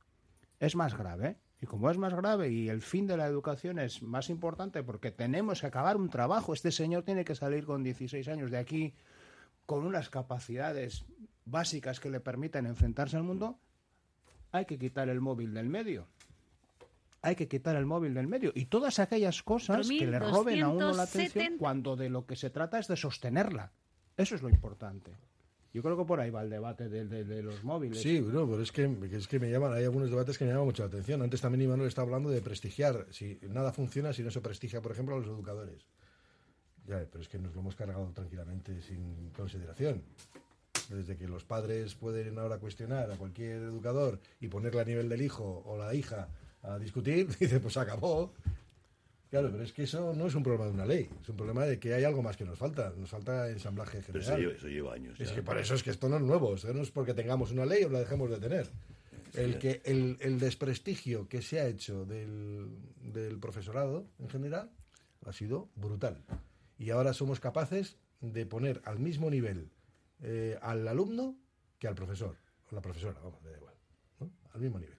[0.59, 1.37] Es más grave.
[1.61, 5.11] Y como es más grave y el fin de la educación es más importante porque
[5.11, 8.95] tenemos que acabar un trabajo, este señor tiene que salir con 16 años de aquí
[9.67, 11.05] con unas capacidades
[11.45, 13.59] básicas que le permitan enfrentarse al mundo,
[14.51, 16.07] hay que quitar el móvil del medio.
[17.23, 18.51] Hay que quitar el móvil del medio.
[18.55, 21.57] Y todas aquellas cosas que le roben a uno la atención 4.270.
[21.59, 23.71] cuando de lo que se trata es de sostenerla.
[24.17, 25.11] Eso es lo importante.
[25.73, 28.01] Yo creo que por ahí va el debate de, de- de los móviles.
[28.01, 30.65] Sí, no, pero es que, es que me llaman, hay algunos debates que me llaman
[30.65, 31.21] mucho la atención.
[31.21, 33.05] Antes también Imanol estaba hablando de prestigiar.
[33.11, 35.85] Si nada funciona si no se prestigia, por ejemplo, a los educadores.
[36.87, 40.01] Ya, pero es que nos lo hemos cargado tranquilamente sin consideración.
[40.89, 45.21] Desde que los padres pueden ahora cuestionar a cualquier educador y ponerle a nivel del
[45.21, 46.27] hijo o la hija
[46.63, 48.33] a discutir, dice, pues acabó.
[49.29, 51.65] Claro, pero es que eso no es un problema de una ley, es un problema
[51.65, 54.21] de que hay algo más que nos falta, nos falta ensamblaje general.
[54.21, 55.19] eso lleva, eso lleva años.
[55.21, 57.51] Es que por eso es que esto no es nuevo, esto no es porque tengamos
[57.51, 58.67] una ley o la dejemos de tener.
[59.33, 62.67] El, que, el, el desprestigio que se ha hecho del,
[63.01, 64.69] del profesorado en general
[65.25, 66.21] ha sido brutal.
[66.77, 69.69] Y ahora somos capaces de poner al mismo nivel
[70.23, 71.35] eh, al alumno
[71.79, 72.37] que al profesor,
[72.69, 73.73] o la profesora, vamos, me da igual.
[74.19, 74.29] ¿no?
[74.53, 74.97] Al mismo nivel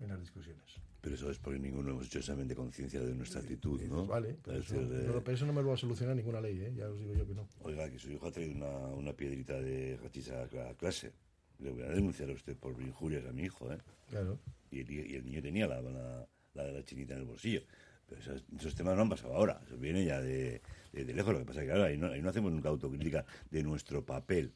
[0.00, 0.80] en las discusiones.
[1.02, 3.96] Pero eso es porque ninguno hemos hecho examen de conciencia de nuestra actitud, ¿no?
[3.96, 5.78] Pues vale, pero Es eso, decir, de- no, pero eso no me lo va a
[5.78, 6.72] solucionar ninguna ley, ¿eh?
[6.76, 7.48] ya os digo yo que no.
[7.62, 11.12] Oiga, que su hijo ha traído una, una piedrita de gachisa a la clase.
[11.58, 13.78] Le voy a denunciar a usted por injurias a mi hijo, ¿eh?
[14.10, 14.38] Claro.
[14.70, 17.62] Y el, y el niño tenía la, la, la de la chinita en el bolsillo.
[18.06, 19.60] Pero esos, esos temas no han pasado ahora.
[19.66, 20.60] Eso viene ya de,
[20.92, 21.32] de, de lejos.
[21.32, 24.04] Lo que pasa es que ahora ahí no, ahí no hacemos nunca autocrítica de nuestro
[24.04, 24.52] papel,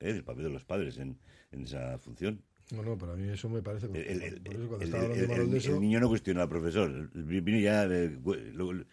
[0.00, 0.12] ¿eh?
[0.12, 1.18] del papel de los padres en,
[1.52, 2.42] en esa función.
[2.70, 3.86] No, no, para mí eso me parece...
[3.86, 5.74] El, por eso cuando el- estaba hablando el- Imanol el- de eso...
[5.74, 7.10] el niño no cuestiona al profesor.
[7.14, 8.84] Viene ya de, lo- lo-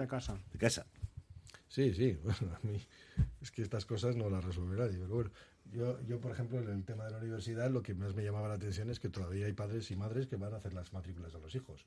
[0.00, 0.38] de casa.
[0.52, 0.86] De casa.
[1.68, 2.78] Sí, sí, bueno, a mí
[3.40, 5.30] es que estas cosas no las resuelve nadie, pero bueno,
[5.72, 8.48] yo, yo por ejemplo en el tema de la universidad lo que más me llamaba
[8.48, 11.34] la atención es que todavía hay padres y madres que van a hacer las matrículas
[11.34, 11.86] a los hijos.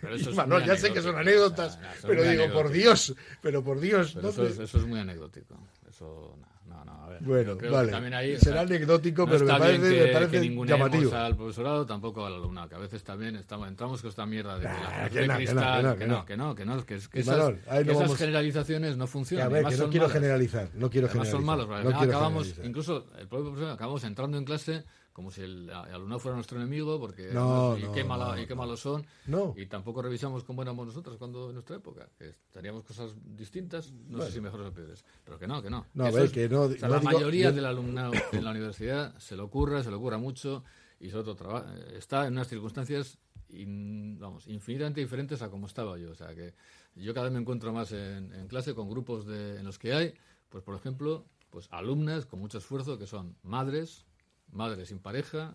[0.00, 2.52] pero eso es Manuel, ya sé que son anécdotas, No, no, eso es pero digo,
[2.52, 2.70] por.
[2.70, 4.28] Dios, pero por Dios, Pero ¿no?
[4.30, 5.58] eso, es, eso es muy anecdótico.
[5.88, 7.22] Eso, no, no, no, a ver.
[7.22, 7.86] Bueno, yo creo vale.
[7.88, 10.12] que también ahí, o Será sea, anecdótico, no pero me está bien parece- que, me
[10.12, 11.14] parece que llamativo.
[11.16, 14.60] al profesorado, tampoco al alumnado, que a veces también estamos, entramos con esta mierda de
[14.60, 16.54] que la Ah, que de no, que no, cristal, que no, que no, que no,
[16.54, 19.48] que no, que es que Y esas, no esas vamos- generalizaciones no funcionan.
[19.48, 20.20] Que a ver, que no son quiero malas.
[20.20, 24.38] generalizar, no quiero Además son generalizar, malos, no acabamos, incluso el propio profesor, acabamos entrando
[24.38, 24.84] en clase
[25.18, 28.40] como si el, alumnado fuera nuestro enemigo, porque No, además, y, no, qué mala- no,
[28.40, 29.52] y qué malos son, No.
[29.56, 34.18] y tampoco revisamos cómo éramos nosotros cuando en nuestra época, que teníamos cosas distintas, no
[34.18, 34.24] Bueno.
[34.26, 35.86] sé si mejores o peores, pero que no, que no.
[35.94, 38.12] No, a ver, es- que no- o sea, no la digo- mayoría yo- del alumnado
[38.30, 40.62] en la universidad se le ocurra, se le ocurra mucho,
[41.00, 45.98] y sobre todo traba- está en unas circunstancias in- vamos, infinitamente diferentes a como estaba
[45.98, 46.12] yo.
[46.12, 46.54] O sea que
[46.94, 49.94] yo cada vez me encuentro más en, en clase con grupos de, en los que
[49.94, 50.14] hay,
[50.48, 54.04] pues por ejemplo, pues alumnas con mucho esfuerzo que son madres,
[54.52, 55.54] madres sin pareja,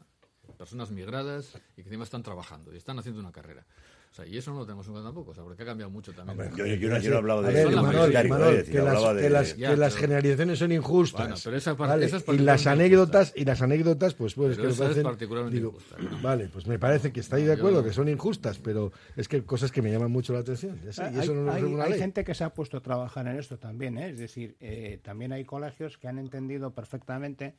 [0.58, 3.66] personas migradas y que encima están trabajando y están haciendo una carrera.
[4.12, 5.90] O sea, y eso no lo tenemos en cuenta tampoco, o sea, porque ha cambiado
[5.90, 6.40] mucho también.
[6.40, 8.14] Hombre, yo- yo no- yo no hablaba de- ver, Manol.
[8.30, 11.22] Manol, decir, que, las, hablaba de- que las- Ya, que las pero- generalizaciones son injustas.
[11.22, 14.50] Bueno, pero esa par- Vale, esa es y las anécdotas y las anécdotas, pues, pues
[14.50, 16.22] Pero que me esa es parecen- particularmente digo, injusta, ¿no?
[16.22, 19.72] Vale, pues me parece que estáis de acuerdo que son injustas, pero es que cosas
[19.72, 20.80] que me llaman mucho la atención.
[20.86, 22.82] ya sé, y eso hay, no lo hay- hay gente que se ha puesto a
[22.82, 24.10] trabajar en esto también, ¿eh?
[24.10, 27.56] es decir, eh, también hay colegios que han entendido perfectamente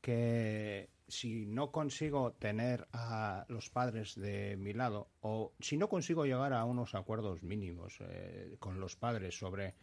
[0.00, 6.26] que si no consigo tener a los padres de mi lado o si no consigo
[6.26, 9.74] llegar a unos acuerdos mínimos eh, con los padres sobre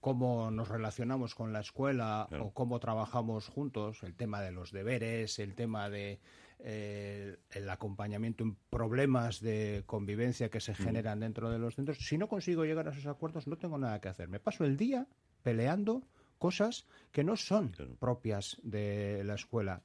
[0.00, 5.38] cómo nos relacionamos con la escuela o cómo trabajamos juntos, el tema de los deberes,
[5.38, 6.20] el tema de
[6.58, 12.18] eh, el acompañamiento en problemas de convivencia que se generan dentro de los centros, si
[12.18, 14.28] no consigo llegar a esos acuerdos no tengo nada que hacer.
[14.28, 15.06] Me paso el día
[15.42, 16.02] peleando
[16.44, 19.80] cosas que no son propias de la escuela,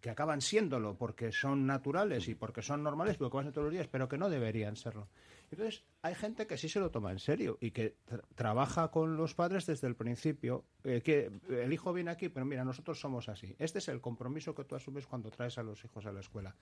[0.00, 3.88] que acaban siéndolo porque son naturales y porque son normales, porque pasan todos los días,
[3.88, 5.08] pero que no deberían serlo.
[5.50, 9.16] Entonces, hay gente que sí se lo toma en serio y que tra- trabaja con
[9.16, 10.64] los padres desde el principio.
[10.84, 13.56] eh, que el hijo viene aquí, pero mira, nosotros somos así.
[13.58, 16.54] Este es el compromiso que tú asumes cuando traes a los hijos a la escuela.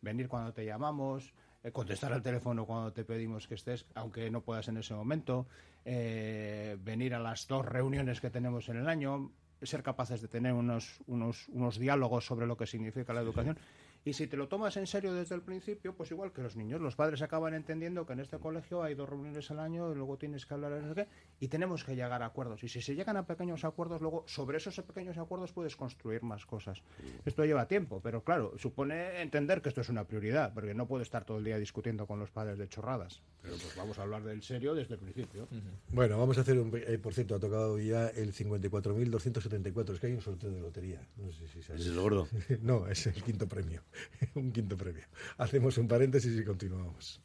[0.00, 4.40] Venir cuando te llamamos, eh, contestar al teléfono cuando te pedimos que estés, aunque no
[4.40, 5.46] puedas en ese momento,
[5.84, 9.30] eh, venir a las dos reuniones que tenemos en el año,
[9.62, 13.56] ser capaces de tener unos, unos, unos diálogos sobre lo que significa la educación.
[14.04, 16.80] Y si te lo tomas en serio desde el principio, pues igual que los niños,
[16.80, 20.18] los padres acaban entendiendo que en este colegio hay dos reuniones al año y luego
[20.18, 22.64] tienes que hablar no sé qué, y tenemos que llegar a acuerdos.
[22.64, 26.46] Y si se llegan a pequeños acuerdos, luego sobre esos pequeños acuerdos puedes construir más
[26.46, 26.82] cosas.
[27.24, 31.02] Esto lleva tiempo, pero claro, supone entender que esto es una prioridad, porque no puedo
[31.02, 33.22] estar todo el día discutiendo con los padres de chorradas.
[33.42, 35.48] Pero pues vamos a hablar del serio desde el principio.
[35.88, 36.70] Bueno, vamos a hacer un.
[36.76, 39.94] eh, por cierto, ha tocado ya el 54.274.
[39.94, 41.00] Es que hay un sorteo de lotería.
[41.16, 41.82] No sé si sabes.
[41.82, 42.28] ¿Es el gordo?
[42.62, 43.82] no, es el quinto premio.
[44.34, 45.04] un quinto premio.
[45.38, 47.20] Hacemos un paréntesis y continuamos.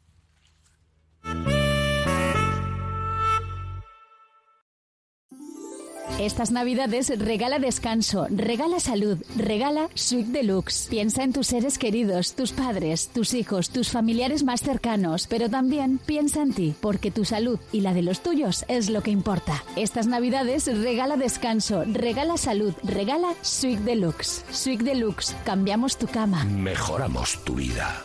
[6.20, 10.88] Estas navidades regala descanso, regala salud, regala Suite Deluxe.
[10.90, 16.00] Piensa en tus seres queridos, tus padres, tus hijos, tus familiares más cercanos, pero también
[16.00, 19.64] piensa en ti, porque tu salud y la de los tuyos es lo que importa.
[19.76, 24.44] Estas navidades regala descanso, regala salud, regala Suite Deluxe.
[24.50, 26.46] Suite Deluxe, cambiamos tu cama.
[26.46, 28.04] Mejoramos tu vida.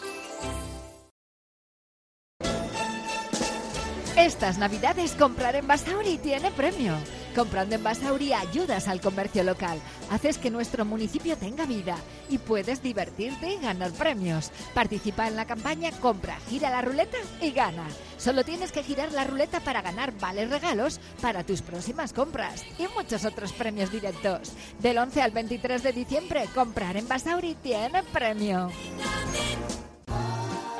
[4.23, 6.95] Estas navidades comprar en Basauri tiene premio.
[7.35, 9.81] Comprando en Basauri ayudas al comercio local,
[10.11, 11.97] haces que nuestro municipio tenga vida
[12.31, 14.53] y puedes divertirte y ganar premios.
[14.75, 17.85] Participa en la campaña Compra, gira la ruleta y gana.
[18.17, 22.87] Solo tienes que girar la ruleta para ganar vales regalos para tus próximas compras y
[22.97, 24.53] muchos otros premios directos.
[24.79, 28.71] Del 11 al 23 de diciembre, comprar en Basauri tiene premio.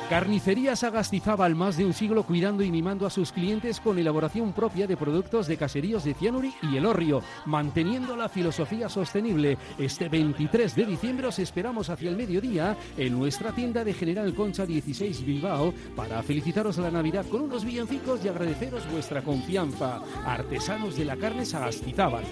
[0.09, 4.85] Carnicería Sagastizábal, más de un siglo cuidando y mimando a sus clientes con elaboración propia
[4.85, 9.57] de productos de caseríos de Cianuri y Elorrio, manteniendo la filosofía sostenible.
[9.77, 14.65] Este 23 de diciembre os esperamos hacia el mediodía en nuestra tienda de General Concha
[14.65, 20.01] 16 Bilbao para felicitaros la Navidad con unos villancicos y agradeceros vuestra confianza.
[20.25, 22.25] Artesanos de la carne Sagastizábal.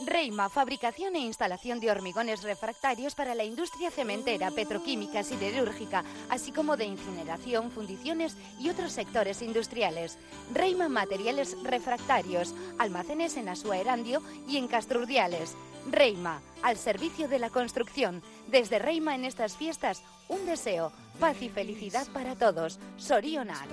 [0.00, 6.76] Reima, fabricación e instalación de hormigones refractarios para la industria cementera, petroquímica, siderúrgica, así como
[6.76, 10.16] de incineración, fundiciones y otros sectores industriales.
[10.54, 15.56] Reima Materiales Refractarios, almacenes en Asua Erandio y en Castrurdiales.
[15.90, 18.22] Reima, al servicio de la construcción.
[18.46, 22.78] Desde Reima en estas fiestas, un deseo, paz y felicidad para todos.
[22.98, 23.66] Sorionak.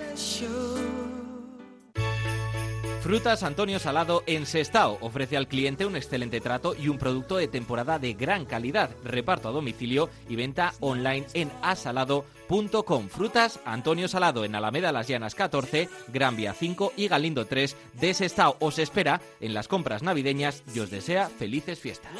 [3.06, 7.46] Frutas Antonio Salado en Sestao ofrece al cliente un excelente trato y un producto de
[7.46, 8.90] temporada de gran calidad.
[9.04, 13.08] Reparto a domicilio y venta online en asalado.com.
[13.08, 18.12] Frutas Antonio Salado en Alameda Las Llanas 14, Gran Vía 5 y Galindo 3 de
[18.12, 18.56] Sestao.
[18.58, 22.10] Os espera en las compras navideñas y os desea felices fiestas.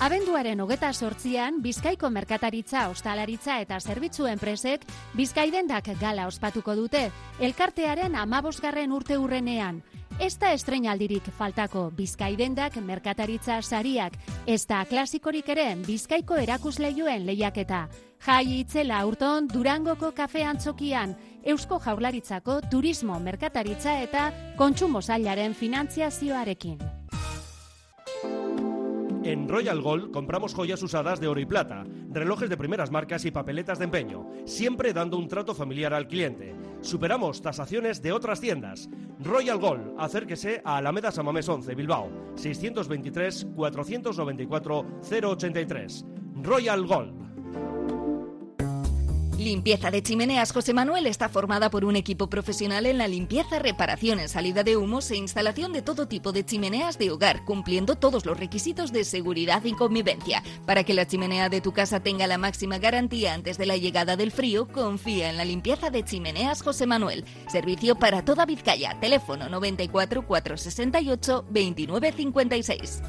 [0.00, 7.02] Abenduaren hogeta sortzian, Bizkaiko merkataritza, ostalaritza eta zerbitzu enpresek Bizkaidendak gala ospatuko dute,
[7.38, 9.82] elkartearen amabosgarren urte urrenean.
[10.16, 14.16] Ez da estrenaldirik faltako Bizkaidendak merkataritza sariak,
[14.46, 17.82] ez da klasikorik ere Bizkaiko erakusleioen lehiaketa.
[18.24, 21.12] Jai itzela urton Durangoko kafe antzokian,
[21.44, 26.80] Eusko Jaurlaritzako turismo merkataritza eta kontsumo zailaren finantziazioarekin.
[29.30, 33.30] En Royal Gold compramos joyas usadas de oro y plata, relojes de primeras marcas y
[33.30, 36.52] papeletas de empeño, siempre dando un trato familiar al cliente.
[36.80, 38.90] Superamos tasaciones de otras tiendas.
[39.20, 46.04] Royal Gold, acérquese a Alameda Samamés 11, Bilbao, 623 494 083.
[46.42, 47.99] Royal Gold.
[49.40, 54.20] Limpieza de chimeneas José Manuel está formada por un equipo profesional en la limpieza, reparación
[54.20, 58.26] en salida de humos e instalación de todo tipo de chimeneas de hogar, cumpliendo todos
[58.26, 60.42] los requisitos de seguridad y convivencia.
[60.66, 64.14] Para que la chimenea de tu casa tenga la máxima garantía antes de la llegada
[64.14, 67.24] del frío, confía en la limpieza de chimeneas José Manuel.
[67.48, 69.00] Servicio para toda Vizcaya.
[69.00, 73.00] Teléfono 94 468 2956.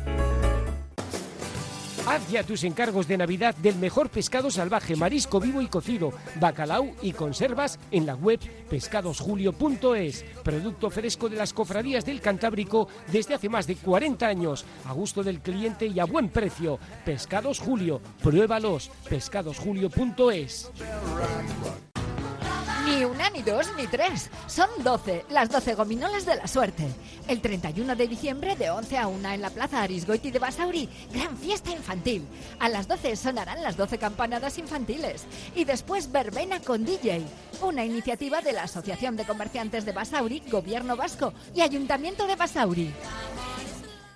[2.08, 6.92] Haz ya tus encargos de Navidad del mejor pescado salvaje, marisco vivo y cocido, bacalao
[7.02, 8.40] y conservas en la web
[8.70, 10.26] pescadosjulio.es.
[10.44, 15.24] Producto fresco de las cofradías del Cantábrico desde hace más de 40 años, a gusto
[15.24, 16.80] del cliente y a buen precio.
[17.06, 20.72] Pescados Julio, pruébalos, pescadosjulio.es.
[22.86, 24.30] Ni una, ni dos, ni tres.
[24.48, 26.88] Son 12, las 12 gominolas de la suerte.
[27.28, 31.38] El 31 de diciembre, de 11 a 1 en la Plaza Arisgoiti de Basauri, gran
[31.38, 32.26] fiesta infantil.
[32.60, 35.26] A las 12 sonarán las 12 campanadas infantiles.
[35.56, 37.22] Y después verbena con DJ.
[37.62, 42.92] Una iniciativa de la Asociación de Comerciantes de Basauri, Gobierno Vasco y Ayuntamiento de Basauri.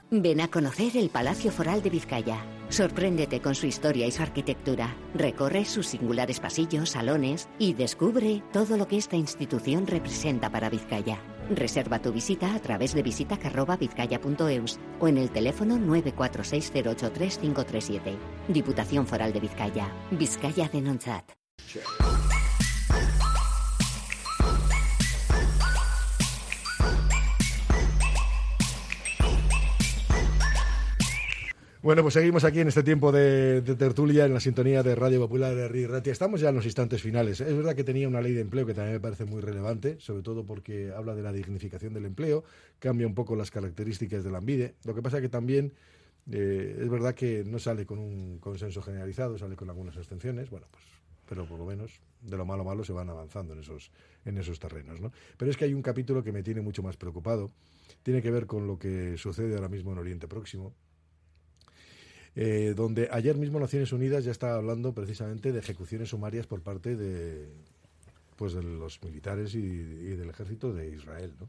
[0.10, 2.55] Ven a conocer el Palacio Foral de Vizcaya.
[2.70, 4.96] Sorpréndete con su historia y su arquitectura.
[5.14, 11.20] Recorre sus singulares pasillos, salones y descubre todo lo que esta institución representa para Vizcaya.
[11.50, 18.18] Reserva tu visita a través de visitacarroba.vizcaya.eus o en el teléfono 946083537.
[18.48, 19.94] Diputación Foral de Vizcaya.
[20.12, 21.32] Vizcaya de Nonzat.
[31.86, 35.20] Bueno, pues seguimos aquí en este tiempo de, de tertulia en la sintonía de Radio
[35.20, 36.12] Popular de Ri Ratia.
[36.12, 37.42] Estamos ya en los instantes finales.
[37.42, 40.24] Es verdad que tenía una ley de empleo que también me parece muy relevante, sobre
[40.24, 42.44] todo porque habla de la dignificación del empleo,
[42.80, 44.74] cambia un poco las características del AMBIDE.
[44.84, 45.74] Lo que pasa que también
[46.32, 50.50] eh, es verdad que no sale con un consenso generalizado, sale con algunas extensiones.
[50.50, 50.84] Bueno, pues
[51.30, 53.92] pero por lo menos de lo malo malo se van avanzando en esos
[54.26, 55.12] en esos terrenos, ¿no?
[55.38, 57.52] Pero es que hay un capítulo que me tiene mucho más preocupado.
[58.02, 60.74] Tiene que ver con lo que sucede ahora mismo en Oriente Próximo
[62.36, 66.96] eh, donde ayer mismo Naciones Unidas ya estaba hablando precisamente de ejecuciones sumarias por parte
[66.96, 67.48] de,
[68.36, 71.34] pues de los militares y, y del ejército de Israel.
[71.40, 71.48] ¿no?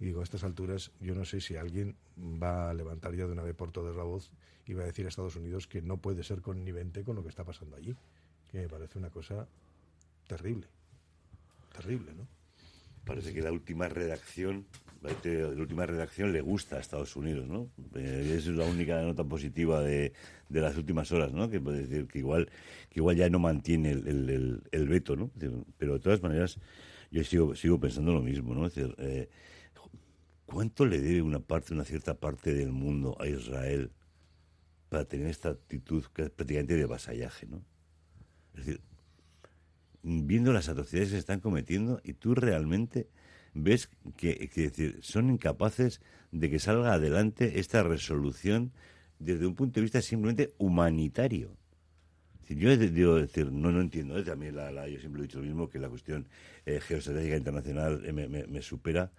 [0.00, 3.32] Y digo, a estas alturas yo no sé si alguien va a levantar ya de
[3.32, 4.30] una vez por todas la voz
[4.66, 7.28] y va a decir a Estados Unidos que no puede ser connivente con lo que
[7.28, 7.94] está pasando allí,
[8.50, 9.46] que me parece una cosa
[10.26, 10.66] terrible,
[11.72, 12.26] terrible, ¿no?
[13.04, 14.64] Parece que la última redacción,
[15.02, 17.68] la última redacción le gusta a Estados Unidos, ¿no?
[17.96, 20.12] Eh, es la única nota positiva de,
[20.48, 21.50] de, las últimas horas, ¿no?
[21.50, 22.48] Que puede decir que igual,
[22.88, 25.30] que igual ya no mantiene el, veto, ¿no?
[25.76, 26.58] Pero de todas maneras,
[27.10, 28.66] yo sigo, sigo pensando lo mismo, ¿no?
[28.66, 29.28] Es decir, eh,
[30.46, 33.90] ¿cuánto le debe una parte, una cierta parte del mundo a Israel
[34.88, 37.64] para tener esta actitud prácticamente de vasallaje, ¿no?
[38.54, 38.80] Es decir,
[40.02, 43.08] viendo las atrocidades que se están cometiendo y tú realmente
[43.54, 46.00] ves que, que decir, son incapaces
[46.30, 48.72] de que salga adelante esta resolución
[49.18, 51.56] desde un punto de vista simplemente humanitario.
[52.48, 55.78] Yo digo decir, no, no entiendo, también la, yo siempre he dicho lo mismo, que
[55.78, 56.26] la cuestión
[56.66, 59.10] eh, geoestratégica internacional eh, me, supera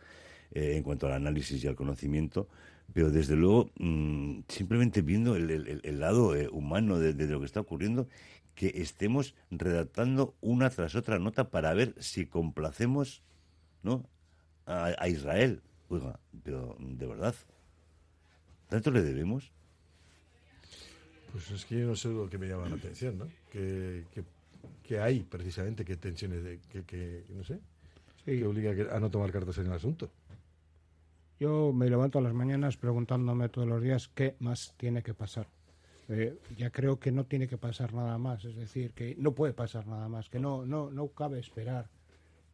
[0.52, 2.48] eh, en cuanto al análisis y al conocimiento,
[2.94, 8.08] pero desde luego, mmm, simplemente viendo el, lado eh, humano de, lo que está ocurriendo,
[8.54, 13.24] que estemos redactando una tras otra nota para ver si complacemos
[13.84, 14.06] ¿no?
[14.66, 15.62] A, a Israel.
[15.90, 17.36] Oiga, pero de verdad,
[18.70, 19.52] ¿tanto le debemos?
[21.32, 23.28] Pues es que yo no sé lo que me llama la atención, ¿no?
[23.52, 24.24] Que, que,
[24.84, 27.60] que hay precisamente que tensiones, de, que, que, no sé,
[28.24, 28.38] sí.
[28.38, 30.12] que obliga a no tomar cartas en el asunto.
[31.40, 35.48] Yo me levanto a las mañanas preguntándome todos los días qué más tiene que pasar.
[36.10, 39.54] Eh, ya creo que no tiene que pasar nada más, es decir, que no puede
[39.54, 41.90] pasar nada más, que no, no, no cabe esperar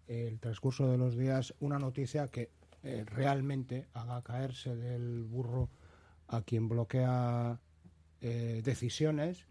[0.10, 2.49] el transcurso de los días una noticia que
[2.82, 5.70] eh, realmente haga caerse del burro
[6.28, 7.60] a quien bloquea
[8.22, 9.45] eh, decisiones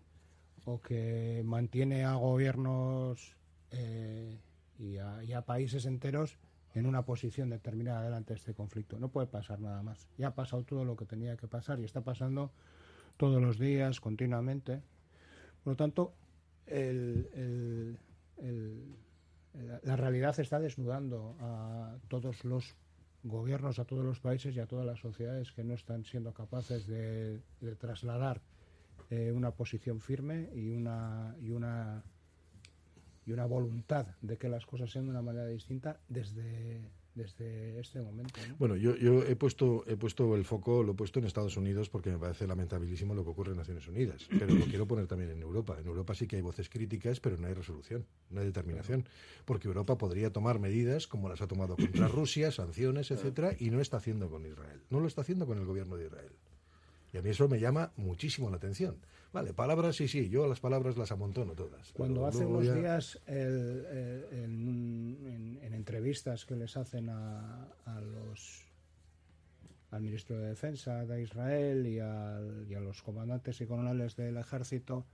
[0.65, 3.37] o que mantiene a gobiernos
[3.71, 4.41] eh,
[4.79, 6.39] y, a, países enteros
[6.75, 8.99] en una posición determinada delante de este conflicto.
[8.99, 10.09] No puede pasar nada más.
[10.19, 12.51] Ya ha pasado todo lo que tenía que pasar y está pasando
[13.17, 14.83] todos los días, continuamente.
[15.63, 16.15] Por lo tanto,
[16.67, 17.99] el,
[19.83, 22.77] la realidad está desnudando a todos los
[23.25, 26.87] gobiernos, a todos los países y a todas las sociedades que no están siendo capaces
[26.87, 27.41] de,
[27.79, 28.41] trasladar
[29.11, 32.05] eh, una posición firme y una, y una
[33.29, 36.81] y una voluntad de que las cosas sean de una manera distinta desde,
[37.19, 38.41] desde este momento.
[38.49, 38.57] ¿no?
[38.59, 41.91] Bueno, yo, yo he puesto he puesto el foco, lo he puesto en Estados Unidos
[41.91, 45.31] porque me parece lamentabilísimo lo que ocurre en Naciones Unidas, pero lo quiero poner también
[45.31, 45.77] en Europa.
[45.79, 49.07] En Europa sí que hay voces críticas, pero no hay resolución, no hay determinación,
[49.45, 53.81] porque Europa podría tomar medidas como las ha tomado contra Rusia, sanciones, etcétera, y no
[53.81, 54.81] está haciendo con Israel.
[54.91, 56.33] No lo está haciendo con el gobierno de Israel.
[57.13, 58.97] Y a mí eso me llama muchísimo la atención.
[59.33, 61.93] Vale, palabras, sí, sí, yo las palabras las amontono todas.
[61.93, 67.09] Cuando hace unos ya- días el- el- en, un- en- en entrevistas que les hacen
[67.11, 68.65] a, a los
[69.91, 74.37] al ministro de Defensa de Israel y, al- y a los comandantes y coroneles del
[74.37, 75.07] ejército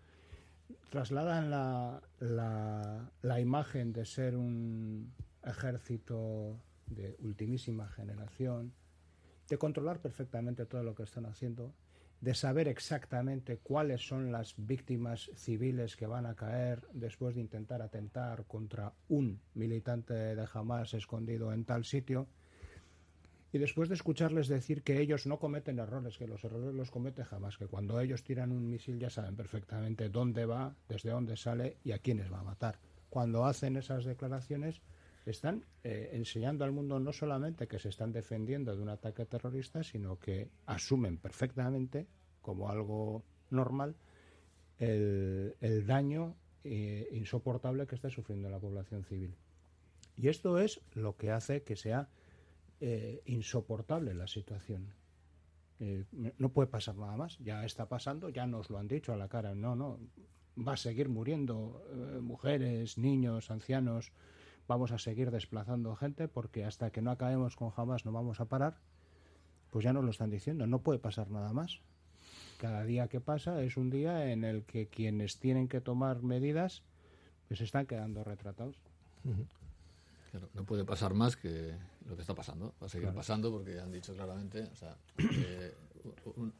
[0.90, 5.12] trasladan la, la, la imagen de ser un
[5.44, 8.72] ejército de ultimísima generación,
[9.48, 11.72] de controlar perfectamente todo lo que están haciendo,
[12.24, 17.82] de saber exactamente cuáles son las víctimas civiles que van a caer después de intentar
[17.82, 22.26] atentar contra un militante de Hamas escondido en tal sitio.
[23.52, 27.24] Y después de escucharles decir que ellos no cometen errores, que los errores los comete
[27.24, 31.76] jamás, que cuando ellos tiran un misil ya saben perfectamente dónde va, desde dónde sale
[31.84, 32.78] y a quiénes va a matar.
[33.10, 34.80] Cuando hacen esas declaraciones,
[35.30, 39.82] están eh, enseñando al mundo no solamente que se están defendiendo de un ataque terrorista,
[39.82, 42.06] sino que asumen perfectamente,
[42.42, 43.96] como algo normal,
[44.78, 49.34] el, el daño eh, insoportable que está sufriendo la población civil.
[50.16, 52.08] Y esto es lo que hace que sea
[52.80, 54.92] eh, insoportable la situación.
[56.38, 57.36] No puede pasar nada más.
[57.40, 59.54] Ya está pasando, ya nos lo han dicho a la cara.
[59.54, 59.98] No, no.
[60.56, 61.84] Va a seguir muriendo
[62.22, 64.12] mujeres, niños, ancianos.
[64.66, 68.46] Vamos a seguir desplazando gente porque hasta que no acabemos con jamás no vamos a
[68.46, 68.78] parar.
[69.70, 70.66] Pues ya nos lo están diciendo.
[70.66, 71.80] No puede pasar nada más.
[72.58, 76.82] Cada día que pasa es un día en el que quienes tienen que tomar medidas
[77.48, 78.76] pues están quedando retratados.
[80.30, 82.74] Claro, no puede pasar más que lo que está pasando.
[82.82, 83.16] Va a seguir Claro.
[83.16, 84.96] pasando porque han dicho claramente, o sea,
[86.36, 86.52] un-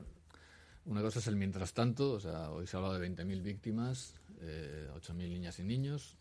[0.85, 4.15] una cosa es el mientras tanto, o sea, hoy se ha hablado de 20.000 víctimas,
[4.41, 6.17] eh, 8.000 niñas y niños.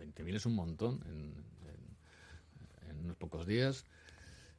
[0.00, 1.50] Mm, 20.000 es un montón en,
[3.04, 3.84] unos pocos días.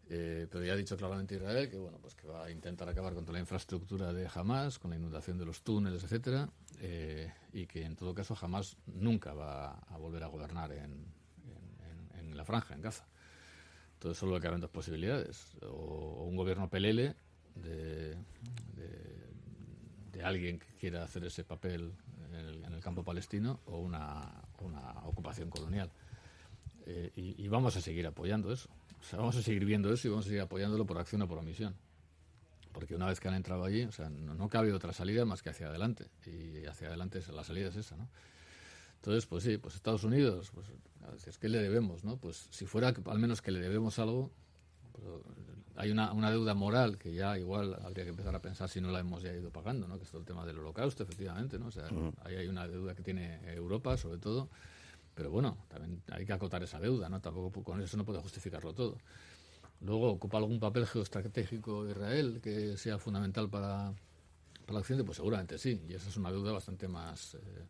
[0.09, 3.13] Eh, pero ya ha dicho claramente Israel que bueno pues que va a intentar acabar
[3.13, 6.49] con toda la infraestructura de Hamas, con la inundación de los túneles, etcétera,
[6.81, 11.05] eh, y que en todo caso Hamas nunca va a volver a gobernar en,
[12.35, 13.05] la franja, en Gaza.
[13.93, 17.15] Entonces solo le dos posibilidades: o, un gobierno pelele
[17.55, 18.15] de
[20.23, 21.93] alguien que quiera hacer ese papel
[22.33, 25.91] en el, en el campo palestino, o una, una ocupación colonial.
[26.85, 28.69] Eh, y, vamos a seguir apoyando eso.
[29.13, 31.75] Vamos a seguir viendo eso y vamos a seguir apoyándolo por acción o por omisión.
[32.71, 35.41] Porque una vez que han entrado allí, o sea, no, no cabe otra salida más
[35.41, 36.07] que hacia adelante.
[36.25, 38.07] Y hacia adelante es- la salida es esa, ¿no?
[38.95, 40.67] Entonces, pues sí, pues Estados Unidos, pues
[41.25, 42.17] es que le debemos, ¿no?
[42.17, 44.31] Pues si fuera al menos que le debemos algo,
[44.93, 45.23] pero
[45.75, 48.91] hay una, una deuda moral que ya igual habría que empezar a pensar si no
[48.91, 49.97] la hemos ya ido pagando, ¿no?
[49.97, 51.67] Que es todo el tema del holocausto, efectivamente, ¿no?
[51.67, 51.87] O sea,
[52.23, 54.49] ahí hay una deuda que tiene Europa, sobre todo,
[55.15, 57.19] pero bueno, también hay que acotar esa deuda, ¿no?
[57.21, 58.97] Tampoco con eso no puede justificarlo todo.
[59.81, 63.93] Luego, ¿ocupa algún papel geoestratégico Israel que sea fundamental para,
[64.65, 65.03] para la acción?
[65.05, 67.35] Pues seguramente sí, y esa es una deuda bastante más...
[67.35, 67.65] eh,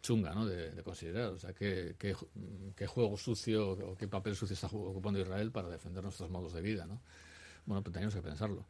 [0.00, 0.46] chunga ¿no?
[0.46, 1.32] de, de considerar.
[1.32, 5.20] O sea, ¿qué, qué, ju- mm, qué juego sucio o qué papel sucio está ocupando
[5.20, 6.86] Israel para defender nuestros modos de vida.
[6.86, 7.00] ¿no?
[7.66, 8.64] Bueno, pues tenemos que pensarlo.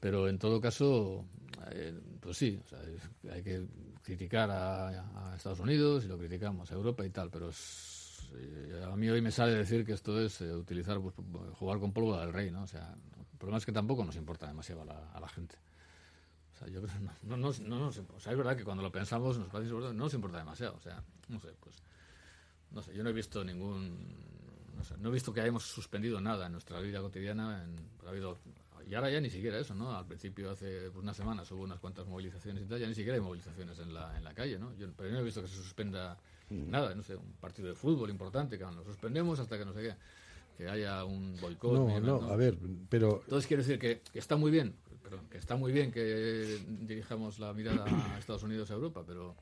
[0.00, 1.26] Pero en todo caso,
[1.72, 2.78] eh, pues sí, o sea,
[3.32, 3.66] hay que
[4.02, 9.08] criticar a, Estados Unidos y lo criticamos a Europa y tal, pero eh, a mí
[9.10, 11.14] hoy me sale decir que esto es eh, utilizar, pues,
[11.58, 12.62] jugar con pólvora del rey, ¿no?
[12.62, 12.94] O sea,
[13.30, 15.56] el problema es que tampoco nos importa demasiado a la, a la gente.
[16.60, 19.38] Sea, yo creo no, no, no, no o sea, es verdad que cuando lo pensamos
[19.38, 20.76] nos parece no nos importa demasiado.
[20.76, 21.76] O sea, no sé, pues,
[22.70, 23.96] no sé, yo no he visto ningún,
[24.76, 27.64] no sé, no he visto que hayamos suspendido nada en nuestra vida cotidiana.
[27.64, 28.38] En, ha habido,
[28.86, 29.96] y ahora ya ni siquiera eso, ¿no?
[29.96, 33.14] Al principio, hace pues, unas semanas, hubo unas cuantas movilizaciones y tal, ya ni siquiera
[33.14, 34.74] hay movilizaciones en la, en la calle, ¿no?
[34.76, 36.18] Yo, pero yo no he visto que se suspenda
[36.50, 39.82] nada, no sé, un partido de fútbol importante, que lo suspendemos hasta que no sé
[39.82, 39.96] qué,
[40.60, 41.72] que haya un boicot.
[41.72, 42.58] No, ni- no, a ver,
[42.90, 46.58] pero entonces quiero decir que, que está muy bien, perdón, que está muy bien que
[46.82, 49.34] dirijamos la mirada a Estados Unidos a Europa, pero,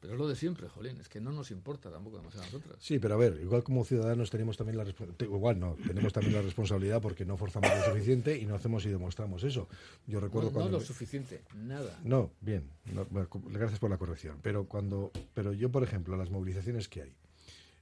[0.00, 2.76] pero es lo de siempre, jolín, es que no nos importa tampoco demasiado a nosotras.
[2.80, 6.34] Sí, pero a ver, igual como ciudadanos tenemos también la responsabilidad, igual no, tenemos también
[6.36, 9.66] la responsabilidad porque no forzamos lo suficiente y no hacemos y demostramos eso.
[10.06, 11.98] Yo recuerdo no, no cuando lo suficiente, nada.
[12.04, 13.04] No, bien, no,
[13.50, 14.38] gracias por la corrección.
[14.42, 17.12] Pero cuando, pero yo, por ejemplo, las movilizaciones que hay,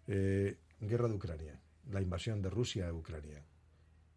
[0.06, 1.60] eh, guerra de Ucrania,
[1.90, 3.42] la invasión de Rusia a Ucrania,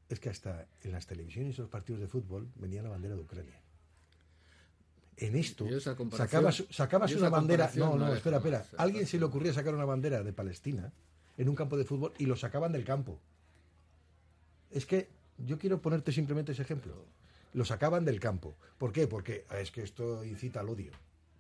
[0.10, 3.22] es que hasta en las televisiones y los partidos de fútbol venía la bandera de
[3.22, 3.60] Ucrania.
[5.18, 5.66] en esto
[6.12, 7.72] sacabas, sacabas una bandera.
[7.76, 8.66] No, no no, es espera, espera.
[8.78, 10.94] Alguien se le ocurría sacar una bandera de Palestina
[11.38, 13.20] en un campo de fútbol y lo sacaban del campo.
[14.70, 17.06] Es que yo quiero ponerte simplemente ese ejemplo.
[17.54, 18.56] Lo sacaban del campo.
[18.78, 19.08] ¿Por qué?
[19.08, 20.92] Porque ah, es que esto incita al odio.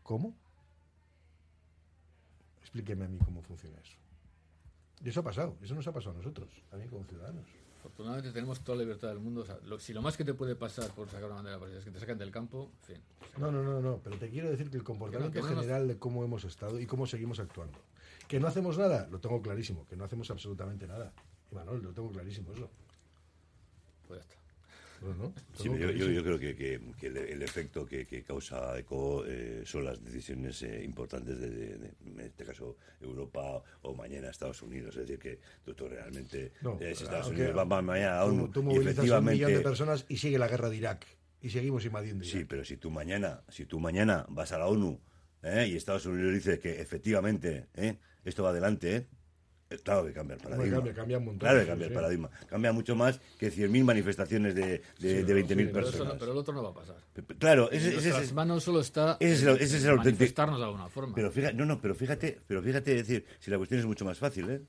[0.03, 0.35] ¿Cómo?
[2.61, 3.97] Explíqueme a mí cómo funciona eso.
[5.03, 7.45] Y eso ha pasado, eso nos ha pasado a nosotros, a mí como ciudadanos.
[7.79, 9.41] Afortunadamente tenemos toda la libertad del mundo.
[9.41, 11.79] o sea, lo- si lo más que te puede pasar por sacar una bandera palestina
[11.79, 13.03] es que te sacan del campo, en fin.
[13.37, 15.55] No, no, no, no, pero te quiero decir que el comportamiento Que no, que no
[15.55, 17.77] nos- general de cómo hemos estado y cómo seguimos actuando.
[18.27, 21.13] Que no hacemos nada, lo tengo clarísimo, que no hacemos absolutamente nada.
[21.51, 22.69] Y Manuel, lo tengo clarísimo eso.
[24.07, 24.36] Pues ya está.
[25.55, 26.11] Sí, yo, yo- clarísimo.
[26.11, 30.03] yo creo que, que- que el, el efecto que, que causa ECO eh, son las
[30.03, 34.95] decisiones eh, importantes de, de- de, en este caso, Europa o mañana Estados Unidos.
[34.95, 38.25] Es decir, que tú, tú realmente, No, eh, si Estados Unidos va, va mañana a
[38.25, 39.31] ONU tú y movilizas un efectivamente...
[39.33, 41.05] millón de personas y sigue la guerra de Irak.
[41.41, 42.37] Y seguimos invadiendo Irak.
[42.39, 44.99] Sí, pero si tú mañana, si tú mañana vas a la ONU
[45.43, 47.67] y Estados Unidos dice que efectivamente
[48.25, 49.07] esto va adelante,
[49.83, 50.75] claro que cambia el paradigma.
[50.77, 51.93] cambia- cambia un montón, claro que cambia sí.
[51.93, 52.29] el paradigma.
[52.49, 55.91] Cambia mucho más que 100.000 manifestaciones de, de, Sí, de pero- 20.000 sí, pero eso
[55.91, 56.13] personas.
[56.13, 56.95] no- pero el otro no va a pasar.
[57.39, 60.05] Claro, En ese, nuestras ese- manos solo está ese es el, ese es el auténtico.
[60.19, 61.15] manifestarnos de alguna forma.
[61.15, 64.05] Pero fíjate, no, no, pero fíjate, pero fíjate, es decir, si la cuestión es mucho
[64.05, 64.61] más fácil, ¿eh?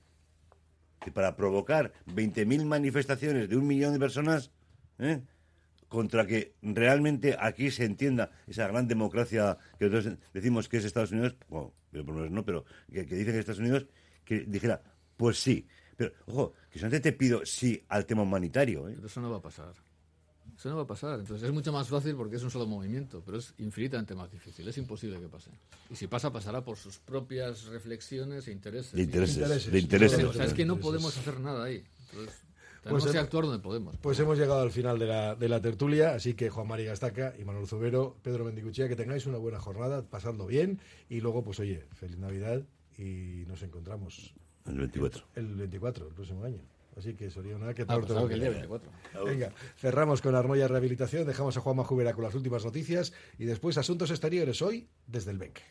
[1.04, 4.50] Que para provocar 20.000 manifestaciones de un millón de personas,
[4.98, 5.20] ¿eh?
[5.88, 11.12] contra que realmente aquí se entienda esa gran democracia que nosotros decimos que es Estados
[11.12, 13.86] Unidos, bueno, pero por lo menos no, pero que, que dicen que es Estados Unidos,
[14.28, 14.82] que dijera,
[15.16, 15.66] pues sí.
[15.96, 18.92] Pero, ojo, que solamente te pido sí al tema humanitario, ¿eh?
[18.94, 19.72] Pero eso no va a pasar.
[20.54, 21.18] Eso no va a pasar.
[21.18, 24.68] Entonces es mucho más fácil porque es un solo movimiento, pero es infinitamente más difícil.
[24.68, 25.50] Es imposible que pase.
[25.88, 28.92] Y si pasa, pasará por sus propias reflexiones e intereses.
[28.92, 29.72] De intereses, Intereses.
[29.72, 30.24] de intereses.
[30.24, 31.82] O sea, es que no podemos hacer nada ahí.
[32.10, 32.34] Entonces,
[32.82, 33.96] tenemos Pues que actuar donde podemos.
[33.98, 37.34] Pues hemos llegado al final de la, de la tertulia, así que Juan Mari Gastaca
[37.38, 41.58] y Manuel Zubero, Pedro Mendicuchía, que tengáis una buena jornada, pasando bien, y luego, pues
[41.60, 42.62] oye, feliz Navidad
[42.98, 44.34] y nos encontramos
[44.66, 45.24] El 24.
[45.36, 46.60] el 24, el próximo año.
[46.96, 48.90] Así que sería una que Ah, tal pensaba que el día 24.
[49.24, 53.78] Venga, cerramos con Armoya Rehabilitación, dejamos a Juanma Jubera con las últimas noticias y después
[53.78, 55.62] Asuntos Exteriores hoy desde el BEC.